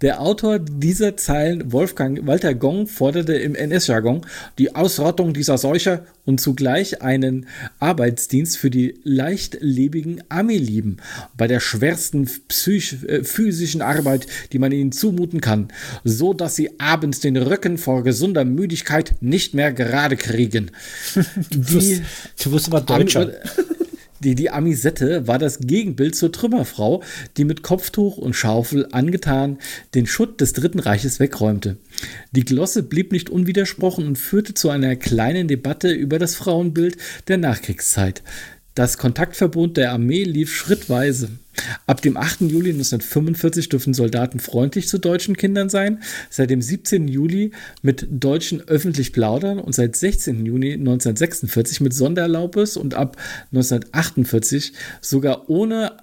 Der 0.00 0.22
Autor 0.22 0.58
dieser 0.58 1.18
Zeilen, 1.18 1.72
Wolfgang 1.72 2.26
Walter 2.26 2.54
Gong, 2.54 2.86
forderte 2.86 3.34
im 3.34 3.54
NS-Jargon 3.54 4.22
die 4.58 4.74
Ausrottung 4.74 5.34
dieser 5.34 5.58
Seuche 5.58 6.06
und 6.24 6.40
zugleich 6.40 7.02
einen 7.02 7.46
Arbeitsdienst 7.80 8.56
für 8.56 8.70
die 8.70 8.94
leichtlebigen 9.04 10.22
Armeelieben 10.30 10.96
bei 11.36 11.46
der 11.46 11.60
schwersten 11.60 12.28
psych 12.48 13.04
äh, 13.06 13.24
physischen 13.24 13.82
Arbeit, 13.82 14.26
die 14.52 14.58
man 14.58 14.72
ihnen 14.72 14.92
zumuten 14.92 15.42
kann, 15.42 15.68
so 16.04 16.32
dass 16.32 16.56
sie 16.56 16.80
abends 16.80 17.20
den 17.20 17.36
Rücken 17.36 17.76
vor 17.76 18.02
gesunder 18.02 18.46
Müdigkeit 18.46 19.14
nicht 19.20 19.52
mehr 19.52 19.72
gerade 19.72 20.16
kriegen. 20.16 20.70
Du 21.50 21.72
wirst, 21.72 22.02
du 22.42 22.52
wirst 22.52 22.68
aber 22.68 22.80
Deutscher. 22.80 23.32
Die, 24.22 24.34
die 24.34 24.50
Amisette 24.50 25.26
war 25.26 25.38
das 25.38 25.60
Gegenbild 25.60 26.14
zur 26.14 26.30
Trümmerfrau, 26.30 27.02
die 27.36 27.44
mit 27.44 27.62
Kopftuch 27.62 28.18
und 28.18 28.34
Schaufel 28.34 28.86
angetan 28.92 29.58
den 29.94 30.06
Schutt 30.06 30.40
des 30.40 30.52
Dritten 30.52 30.78
Reiches 30.78 31.20
wegräumte. 31.20 31.78
Die 32.32 32.44
Glosse 32.44 32.82
blieb 32.82 33.12
nicht 33.12 33.30
unwidersprochen 33.30 34.06
und 34.06 34.18
führte 34.18 34.52
zu 34.52 34.68
einer 34.68 34.96
kleinen 34.96 35.48
Debatte 35.48 35.90
über 35.90 36.18
das 36.18 36.34
Frauenbild 36.34 36.98
der 37.28 37.38
Nachkriegszeit. 37.38 38.22
Das 38.74 38.98
Kontaktverbot 38.98 39.76
der 39.76 39.92
Armee 39.92 40.22
lief 40.22 40.54
schrittweise. 40.54 41.30
Ab 41.86 42.00
dem 42.02 42.16
8. 42.16 42.42
Juli 42.42 42.70
1945 42.70 43.68
dürfen 43.68 43.94
Soldaten 43.94 44.38
freundlich 44.38 44.88
zu 44.88 44.98
deutschen 44.98 45.36
Kindern 45.36 45.68
sein, 45.68 46.02
seit 46.30 46.50
dem 46.50 46.62
17. 46.62 47.08
Juli 47.08 47.50
mit 47.82 48.06
Deutschen 48.10 48.60
öffentlich 48.68 49.12
plaudern 49.12 49.58
und 49.58 49.74
seit 49.74 49.96
16. 49.96 50.46
Juni 50.46 50.74
1946 50.74 51.80
mit 51.80 51.92
Sondererlaubnis 51.92 52.76
und 52.76 52.94
ab 52.94 53.16
1948 53.52 54.72
sogar 55.00 55.50
ohne 55.50 55.96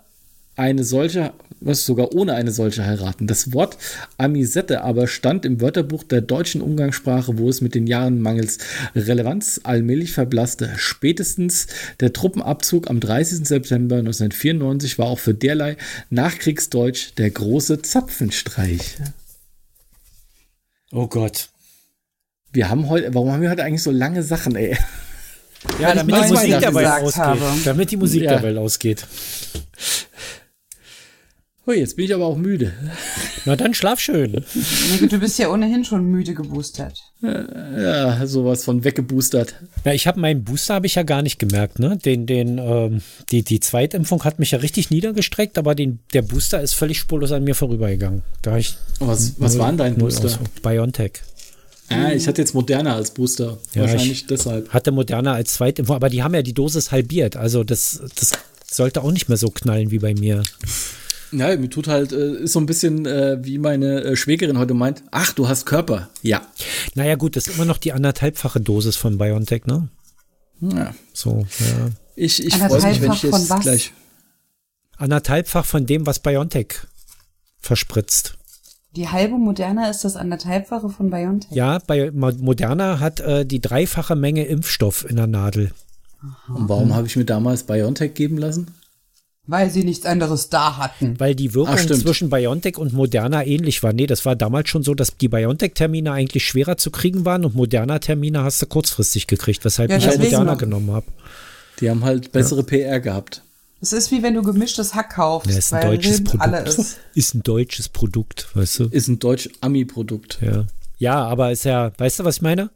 eine 0.57 0.83
solche, 0.83 1.33
was 1.59 1.85
sogar 1.85 2.13
ohne 2.13 2.33
eine 2.35 2.51
solche 2.51 2.85
heiraten. 2.85 3.27
Das 3.27 3.53
Wort 3.53 3.77
Amisette 4.17 4.81
aber 4.83 5.07
stand 5.07 5.45
im 5.45 5.59
Wörterbuch 5.61 6.03
der 6.03 6.21
deutschen 6.21 6.61
Umgangssprache, 6.61 7.37
wo 7.37 7.49
es 7.49 7.61
mit 7.61 7.75
den 7.75 7.87
Jahren 7.87 8.21
mangels 8.21 8.59
Relevanz 8.95 9.61
allmählich 9.63 10.11
verblasste. 10.11 10.71
Spätestens 10.77 11.67
der 11.99 12.13
Truppenabzug 12.13 12.89
am 12.89 12.99
30. 12.99 13.47
September 13.47 13.97
1994 13.97 14.97
war 14.99 15.07
auch 15.07 15.19
für 15.19 15.33
derlei 15.33 15.77
Nachkriegsdeutsch 16.09 17.13
der 17.17 17.29
große 17.31 17.81
Zapfenstreich. 17.81 18.97
Oh 20.91 21.07
Gott. 21.07 21.49
Wir 22.53 22.69
haben 22.69 22.87
heute, 22.89 23.13
warum 23.13 23.31
haben 23.31 23.41
wir 23.41 23.49
heute 23.49 23.63
eigentlich 23.63 23.83
so 23.83 23.91
lange 23.91 24.23
Sachen, 24.23 24.55
ey? 24.55 24.77
Ja, 25.81 25.93
damit 25.93 26.15
die 26.15 26.29
Musik 26.31 26.59
dabei 26.61 26.83
gesagt 26.83 27.03
ausgeht. 27.03 27.23
habe. 27.23 27.41
Damit 27.65 27.91
die 27.91 27.97
Musik 27.97 28.21
Ja. 28.23 28.35
dabei 28.35 28.57
ausgeht. 28.57 29.05
Oh, 31.69 31.73
jetzt 31.73 31.97
bin 31.97 32.05
ich 32.05 32.13
aber 32.13 32.25
auch 32.25 32.37
müde. 32.37 32.71
Na 33.45 33.57
dann 33.57 33.73
schlaf 33.73 33.99
schön. 33.99 34.43
Du 35.09 35.19
bist 35.19 35.37
ja 35.37 35.49
ohnehin 35.51 35.83
schon 35.83 36.05
müde 36.09 36.33
geboostert. 36.33 36.97
Ja, 37.21 38.25
sowas 38.25 38.63
von 38.63 38.83
weggeboostert. 38.85 39.55
Ja, 39.83 39.91
ich 39.91 40.07
habe 40.07 40.19
meinen 40.19 40.43
Booster 40.45 40.75
habe 40.75 40.85
ich 40.85 40.95
ja 40.95 41.03
gar 41.03 41.21
nicht 41.21 41.39
gemerkt, 41.39 41.79
ne? 41.79 41.97
Den, 41.97 42.25
den, 42.25 42.57
ähm, 42.57 43.01
die, 43.31 43.43
die 43.43 43.59
Zweitimpfung 43.59 44.23
hat 44.23 44.39
mich 44.39 44.51
ja 44.51 44.59
richtig 44.59 44.91
niedergestreckt, 44.91 45.57
aber 45.57 45.75
den, 45.75 45.99
der 46.13 46.21
Booster 46.21 46.61
ist 46.61 46.73
völlig 46.73 46.99
spurlos 46.99 47.31
an 47.33 47.43
mir 47.43 47.53
vorübergegangen. 47.55 48.23
Da 48.41 48.57
ich 48.57 48.75
Was, 48.99 49.33
was 49.37 49.57
war 49.57 49.67
denn 49.67 49.77
dein 49.77 49.95
Booster? 49.95 50.25
aus- 50.25 50.39
Biontech. 50.63 51.21
Ah, 51.89 52.11
ich 52.11 52.27
hatte 52.27 52.41
jetzt 52.41 52.53
Moderna 52.53 52.95
als 52.95 53.11
Booster. 53.11 53.57
Ja, 53.73 53.81
Wahrscheinlich 53.81 54.11
ich- 54.11 54.27
deshalb. 54.27 54.69
Hatte 54.69 54.91
Moderna 54.91 55.33
als 55.33 55.53
Zweitimpfung, 55.55 55.95
aber 55.97 56.09
die 56.09 56.23
haben 56.23 56.33
ja 56.33 56.41
die 56.43 56.53
Dosis 56.53 56.91
halbiert. 56.91 57.35
Also 57.35 57.63
das, 57.65 58.01
das 58.15 58.31
sollte 58.71 59.03
auch 59.03 59.11
nicht 59.11 59.27
mehr 59.27 59.37
so 59.37 59.49
knallen 59.49 59.91
wie 59.91 59.99
bei 59.99 60.13
mir. 60.13 60.43
Ja, 61.31 61.55
mir 61.57 61.69
tut 61.69 61.87
halt, 61.87 62.11
äh, 62.13 62.43
ist 62.43 62.53
so 62.53 62.59
ein 62.59 62.65
bisschen 62.65 63.05
äh, 63.05 63.37
wie 63.43 63.57
meine 63.57 64.01
äh, 64.03 64.15
Schwägerin 64.15 64.57
heute 64.57 64.73
meint, 64.73 65.03
ach, 65.11 65.33
du 65.33 65.47
hast 65.47 65.65
Körper. 65.65 66.09
Ja. 66.21 66.41
Naja, 66.95 67.15
gut, 67.15 67.35
das 67.35 67.47
ist 67.47 67.55
immer 67.55 67.65
noch 67.65 67.77
die 67.77 67.93
anderthalbfache 67.93 68.61
Dosis 68.61 68.95
von 68.95 69.17
BioNTech, 69.17 69.65
ne? 69.65 69.89
ja. 70.61 70.93
So, 71.13 71.45
ja. 71.59 71.89
Ich, 72.15 72.43
ich 72.43 72.55
freue 72.55 72.69
mich, 72.81 73.01
wenn 73.01 73.11
ich 73.11 73.23
Anderthalbfach 73.23 73.23
jetzt 73.23 73.47
von 73.47 73.57
was? 73.57 73.63
gleich. 73.63 73.93
Anderthalbfach 74.97 75.65
von 75.65 75.85
dem, 75.85 76.05
was 76.05 76.19
BioNTech 76.19 76.73
verspritzt. 77.59 78.37
Die 78.95 79.09
halbe 79.09 79.37
Moderna 79.37 79.89
ist 79.89 80.03
das 80.03 80.15
anderthalbfache 80.15 80.89
von 80.89 81.09
BioNTech. 81.11 81.51
Ja, 81.51 81.79
bei 81.85 82.09
Mo- 82.11 82.31
Moderna 82.39 82.99
hat 82.99 83.19
äh, 83.19 83.45
die 83.45 83.61
dreifache 83.61 84.15
Menge 84.15 84.45
Impfstoff 84.45 85.07
in 85.07 85.17
der 85.17 85.27
Nadel. 85.27 85.71
Und 86.47 86.67
warum 86.67 86.95
habe 86.95 87.05
ich 87.05 87.15
mir 87.15 87.25
damals 87.25 87.63
BioNTech 87.63 88.15
geben 88.15 88.37
lassen? 88.39 88.67
Weil 89.49 89.69
sie 89.71 89.85
nichts 89.85 90.05
anderes 90.05 90.49
da 90.49 90.75
hatten. 90.77 91.17
Weil 91.19 91.33
die 91.33 91.53
Wirkung 91.53 91.77
stimmt. 91.77 92.01
zwischen 92.01 92.29
BioNTech 92.29 92.77
und 92.77 92.91
Moderna 92.91 93.45
ähnlich 93.45 93.81
war. 93.81 93.93
Nee, 93.93 94.05
das 94.05 94.25
war 94.25 94.35
damals 94.35 94.67
schon 94.69 94.83
so, 94.83 94.93
dass 94.93 95.15
die 95.15 95.29
BioNTech-Termine 95.29 96.11
eigentlich 96.11 96.45
schwerer 96.45 96.75
zu 96.77 96.91
kriegen 96.91 97.23
waren 97.23 97.45
und 97.45 97.55
Moderna-Termine 97.55 98.43
hast 98.43 98.61
du 98.61 98.65
kurzfristig 98.65 99.25
gekriegt, 99.27 99.63
weshalb 99.63 99.89
Ja, 99.89 99.97
ich 99.97 100.03
deswegen 100.03 100.23
Moderna 100.25 100.51
noch. 100.51 100.57
genommen 100.59 100.91
habe. 100.91 101.05
Die 101.79 101.89
haben 101.89 102.03
halt 102.03 102.31
bessere 102.33 102.63
PR 102.63 102.99
gehabt. 102.99 103.41
Es 103.79 103.93
ist 103.93 104.11
wie 104.11 104.21
wenn 104.23 104.33
du 104.33 104.41
gemischtes 104.41 104.95
Hack 104.95 105.11
kaufst, 105.15 105.49
Ja, 105.49 105.57
ist 105.57 105.71
ein 105.73 105.83
weil 105.83 105.95
deutsches 105.97 106.23
Produkt. 106.23 106.43
alle 106.43 106.59
ist. 106.65 106.97
Ist 107.13 107.35
ein 107.35 107.43
deutsches 107.43 107.87
Produkt, 107.89 108.47
weißt 108.55 108.79
du? 108.79 108.83
Ist 108.85 109.07
ein 109.07 109.19
deutsch-Ami-Produkt. 109.19 110.39
Ja. 110.41 110.65
Ja, 110.97 111.23
aber 111.25 111.51
ist 111.51 111.63
ja, 111.63 111.91
weißt 111.97 112.19
du, 112.19 112.23
was 112.25 112.37
ich 112.37 112.41
meine? 112.41 112.69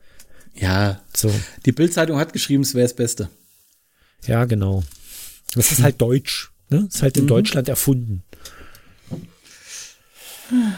Ja. 0.53 1.01
So, 1.15 1.31
Die 1.65 1.71
Bild-Zeitung 1.71 2.17
hat 2.19 2.33
geschrieben, 2.33 2.61
es 2.63 2.75
wäre 2.75 2.85
das 2.85 2.95
Beste. 2.95 3.29
ja, 4.27 4.45
genau. 4.45 4.83
Das 5.55 5.71
ist 5.71 5.81
halt 5.83 5.99
deutsch. 5.99 6.51
Ne? 6.71 6.87
Ist 6.87 7.01
halt 7.03 7.17
in 7.17 7.27
Deutschland 7.27 7.69
erfunden. 7.69 8.23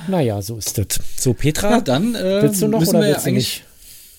Naja, 0.08 0.42
so 0.42 0.58
ist 0.58 0.78
das. 0.78 0.88
So, 1.18 1.34
Petra, 1.34 1.72
Ja, 1.72 1.82
dann 1.82 2.14
äh, 2.16 2.42
willst 2.44 2.62
du 2.62 2.68
noch 2.68 2.82
oder 2.82 3.00
wir 3.00 3.08
willst 3.08 3.26
du 3.26 3.30
eigentlich. 3.30 3.34
nicht? 3.60 3.64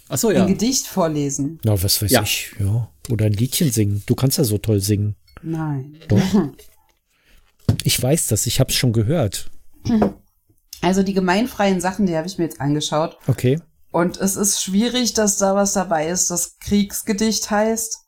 Achso, 0.09 0.29
Ein 0.29 0.37
ja. 0.37 0.47
Gedicht 0.47 0.87
vorlesen. 0.87 1.61
Na, 1.65 1.81
was 1.81 2.03
weiß 2.03 2.11
Ja. 2.11 2.23
ich, 2.23 2.51
ja. 2.59 2.89
Oder 3.11 3.27
ein 3.27 3.33
Liedchen 3.33 3.71
singen. 3.71 4.03
Du 4.07 4.15
kannst 4.15 4.39
ja 4.39 4.45
so 4.45 4.59
toll 4.59 4.81
singen. 4.81 5.17
Nein. 5.43 5.97
Doch. 6.09 6.19
Ich 7.83 8.01
weiß 8.01 8.27
das, 8.27 8.47
ich 8.47 8.61
habe 8.61 8.71
es 8.71 8.77
schon 8.77 8.93
gehört. 8.93 9.51
Also 10.83 11.03
die 11.03 11.15
gemeinfreien 11.15 11.81
Sachen, 11.81 12.05
die 12.05 12.15
habe 12.15 12.27
ich 12.27 12.37
mir 12.37 12.45
jetzt 12.45 12.61
angeschaut. 12.61 13.17
Okay. 13.27 13.59
Und 13.91 14.19
es 14.19 14.37
ist 14.37 14.63
schwierig, 14.63 15.15
dass 15.15 15.39
da 15.39 15.55
was 15.55 15.73
dabei 15.73 16.09
ist, 16.09 16.31
das 16.31 16.59
Kriegsgedicht 16.59 17.51
heißt. 17.51 18.01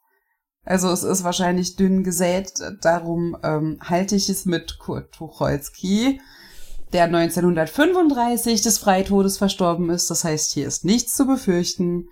Also 0.66 0.90
es 0.90 1.04
ist 1.04 1.22
wahrscheinlich 1.22 1.76
dünn 1.76 2.02
gesät, 2.02 2.54
darum 2.80 3.36
ähm, 3.44 3.78
halte 3.80 4.16
ich 4.16 4.28
es 4.28 4.46
mit 4.46 4.80
Kurt 4.80 5.12
Tucholsky, 5.12 6.20
der 6.92 7.04
1935 7.04 8.62
des 8.62 8.78
Freitodes 8.78 9.38
verstorben 9.38 9.90
ist. 9.90 10.10
Das 10.10 10.24
heißt, 10.24 10.52
hier 10.52 10.66
ist 10.66 10.84
nichts 10.84 11.14
zu 11.14 11.24
befürchten. 11.24 12.08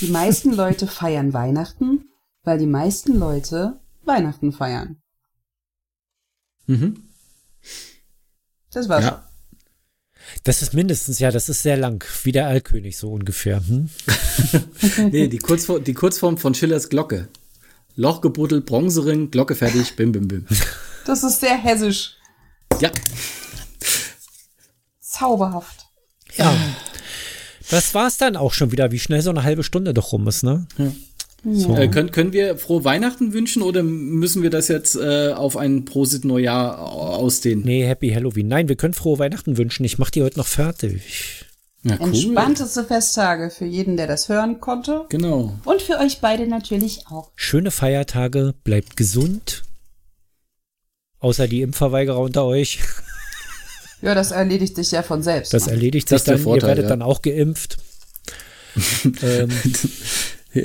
Die 0.00 0.06
meisten 0.06 0.52
Leute 0.52 0.86
feiern 0.86 1.32
Weihnachten, 1.32 2.04
weil 2.44 2.58
die 2.58 2.66
meisten 2.66 3.18
Leute 3.18 3.80
Weihnachten 4.04 4.52
feiern. 4.52 5.02
Mhm. 6.66 7.08
Das 8.70 8.88
war's. 8.88 9.04
Ja. 9.04 9.28
Das 10.44 10.62
ist 10.62 10.74
mindestens, 10.74 11.18
ja, 11.18 11.32
das 11.32 11.48
ist 11.48 11.62
sehr 11.62 11.76
lang. 11.76 12.04
Wie 12.22 12.30
der 12.30 12.46
Erlkönig 12.46 12.98
so 12.98 13.10
ungefähr. 13.12 13.66
Hm? 13.66 13.90
Nee, 15.10 15.26
die, 15.26 15.38
Kurzform, 15.38 15.82
die 15.82 15.94
Kurzform 15.94 16.38
von 16.38 16.54
Schillers 16.54 16.88
Glocke. 16.88 17.28
Loch 17.96 18.20
gebuddelt, 18.20 18.66
Bronzering, 18.66 19.30
Glocke 19.30 19.54
fertig, 19.54 19.96
bim, 19.96 20.12
bim, 20.12 20.28
bim. 20.28 20.46
Das 21.04 21.22
ist 21.24 21.40
sehr 21.40 21.56
hessisch. 21.56 22.14
Ja, 22.80 22.90
Zauberhaft. 25.16 25.86
Ja. 26.36 26.54
Das 27.70 27.94
war's 27.94 28.18
dann 28.18 28.36
auch 28.36 28.52
schon 28.52 28.70
wieder, 28.70 28.92
wie 28.92 28.98
schnell 28.98 29.22
so 29.22 29.30
eine 29.30 29.42
halbe 29.42 29.62
Stunde 29.62 29.94
doch 29.94 30.12
rum 30.12 30.28
ist, 30.28 30.42
ne? 30.42 30.66
So. 31.44 31.76
äh, 31.76 31.88
können, 31.88 32.10
können 32.10 32.32
wir 32.32 32.58
frohe 32.58 32.84
Weihnachten 32.84 33.32
wünschen 33.32 33.62
oder 33.62 33.82
müssen 33.82 34.42
wir 34.42 34.50
das 34.50 34.68
jetzt 34.68 34.96
äh, 34.96 35.32
auf 35.32 35.56
ein 35.56 35.84
Prosit 35.84 36.24
Neujahr 36.24 36.78
ausdehnen? 36.78 37.64
Nee, 37.64 37.86
Happy 37.86 38.10
Halloween. 38.10 38.48
Nein, 38.48 38.68
wir 38.68 38.76
können 38.76 38.94
frohe 38.94 39.18
Weihnachten 39.18 39.56
wünschen. 39.56 39.84
Ich 39.84 39.98
mach 39.98 40.10
die 40.10 40.22
heute 40.22 40.38
noch 40.38 40.46
fertig. 40.46 41.45
Ja, 41.88 41.96
cool. 42.00 42.08
Entspannteste 42.08 42.84
Festtage 42.84 43.50
für 43.50 43.64
jeden, 43.64 43.96
der 43.96 44.06
das 44.08 44.28
hören 44.28 44.60
konnte. 44.60 45.04
Genau. 45.08 45.54
Und 45.64 45.82
für 45.82 45.98
euch 45.98 46.20
beide 46.20 46.46
natürlich 46.48 47.06
auch. 47.08 47.30
Schöne 47.36 47.70
Feiertage, 47.70 48.54
bleibt 48.64 48.96
gesund. 48.96 49.62
Außer 51.20 51.46
die 51.48 51.62
Impfverweigerer 51.62 52.18
unter 52.20 52.44
euch. 52.44 52.80
Ja, 54.02 54.14
das 54.14 54.30
erledigt 54.30 54.76
sich 54.76 54.90
ja 54.90 55.02
von 55.02 55.22
selbst. 55.22 55.54
Das 55.54 55.66
ne? 55.66 55.72
erledigt 55.72 56.12
Das 56.12 56.20
sich 56.20 56.26
dann. 56.26 56.36
Ihr 56.36 56.44
Vorteil, 56.44 56.68
werdet 56.68 56.84
ja. 56.84 56.90
dann 56.90 57.00
auch 57.00 57.22
geimpft. 57.22 57.78
ähm, 59.22 59.48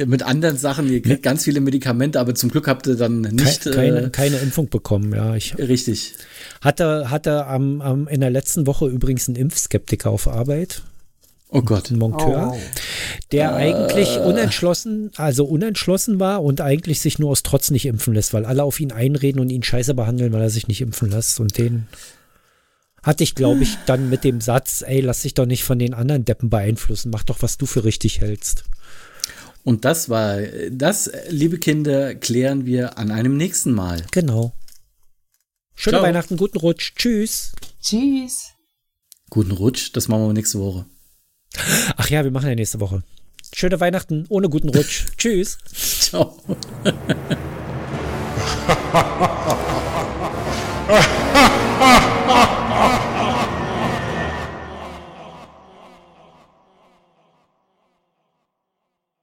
Mit 0.09 0.21
anderen 0.23 0.57
Sachen, 0.57 0.91
ihr 0.91 1.01
kriegt 1.01 1.23
ganz 1.23 1.45
viele 1.45 1.61
Medikamente, 1.61 2.19
aber 2.19 2.35
zum 2.35 2.49
Glück 2.51 2.67
habt 2.67 2.87
ihr 2.87 2.95
dann 2.95 3.21
nicht 3.21 3.63
kei- 3.63 3.71
keine, 3.71 4.01
äh, 4.03 4.09
keine 4.09 4.37
Impfung 4.39 4.69
bekommen, 4.69 5.13
ja. 5.13 5.33
Ich 5.35 5.57
richtig. 5.57 6.13
hatte, 6.59 7.09
hatte 7.09 7.45
am, 7.47 7.81
am, 7.81 8.07
in 8.09 8.19
der 8.19 8.29
letzten 8.29 8.67
Woche 8.67 8.87
übrigens 8.87 9.27
einen 9.29 9.37
Impfskeptiker 9.37 10.09
auf 10.09 10.27
Arbeit, 10.27 10.83
Oh 11.53 11.61
Gott. 11.61 11.89
einen 11.89 11.99
Monteur, 11.99 12.53
Oh. 12.53 12.59
der 13.31 13.53
eigentlich 13.55 14.17
unentschlossen, 14.17 15.11
also 15.17 15.45
unentschlossen 15.45 16.19
war 16.19 16.43
und 16.43 16.61
eigentlich 16.61 17.01
sich 17.01 17.19
nur 17.19 17.29
aus 17.31 17.43
Trotz 17.43 17.71
nicht 17.71 17.85
impfen 17.85 18.13
lässt, 18.13 18.33
weil 18.33 18.45
alle 18.45 18.63
auf 18.63 18.79
ihn 18.79 18.91
einreden 18.91 19.41
und 19.41 19.49
ihn 19.49 19.61
scheiße 19.63 19.93
behandeln, 19.93 20.31
weil 20.31 20.41
er 20.41 20.49
sich 20.49 20.67
nicht 20.69 20.79
impfen 20.81 21.09
lässt. 21.11 21.39
Und 21.41 21.57
den 21.57 21.87
hatte 23.03 23.23
ich, 23.23 23.35
glaube 23.35 23.63
ich, 23.63 23.77
dann 23.85 24.09
mit 24.09 24.23
dem 24.23 24.39
Satz, 24.41 24.81
ey, 24.85 25.01
lass 25.01 25.23
dich 25.23 25.33
doch 25.33 25.45
nicht 25.45 25.63
von 25.63 25.77
den 25.77 25.93
anderen 25.93 26.23
Deppen 26.23 26.49
beeinflussen, 26.49 27.11
mach 27.11 27.23
doch, 27.23 27.41
was 27.41 27.57
du 27.57 27.65
für 27.65 27.83
richtig 27.83 28.21
hältst. 28.21 28.63
Und 29.63 29.85
das 29.85 30.09
war, 30.09 30.37
das, 30.71 31.11
liebe 31.29 31.57
Kinder, 31.59 32.15
klären 32.15 32.65
wir 32.65 32.97
an 32.97 33.11
einem 33.11 33.37
nächsten 33.37 33.73
Mal. 33.73 34.03
Genau. 34.11 34.53
Schöne 35.75 35.97
Ciao. 35.97 36.07
Weihnachten, 36.07 36.37
guten 36.37 36.57
Rutsch. 36.59 36.93
Tschüss. 36.95 37.51
Tschüss. 37.81 38.51
Guten 39.29 39.51
Rutsch, 39.51 39.91
das 39.93 40.07
machen 40.07 40.27
wir 40.27 40.33
nächste 40.33 40.59
Woche. 40.59 40.85
Ach 41.97 42.09
ja, 42.09 42.23
wir 42.23 42.31
machen 42.31 42.49
ja 42.49 42.55
nächste 42.55 42.79
Woche. 42.79 43.03
Schöne 43.53 43.79
Weihnachten, 43.79 44.25
ohne 44.29 44.49
guten 44.49 44.69
Rutsch. 44.69 45.05
Tschüss. 45.17 45.57
Ciao. 45.73 46.37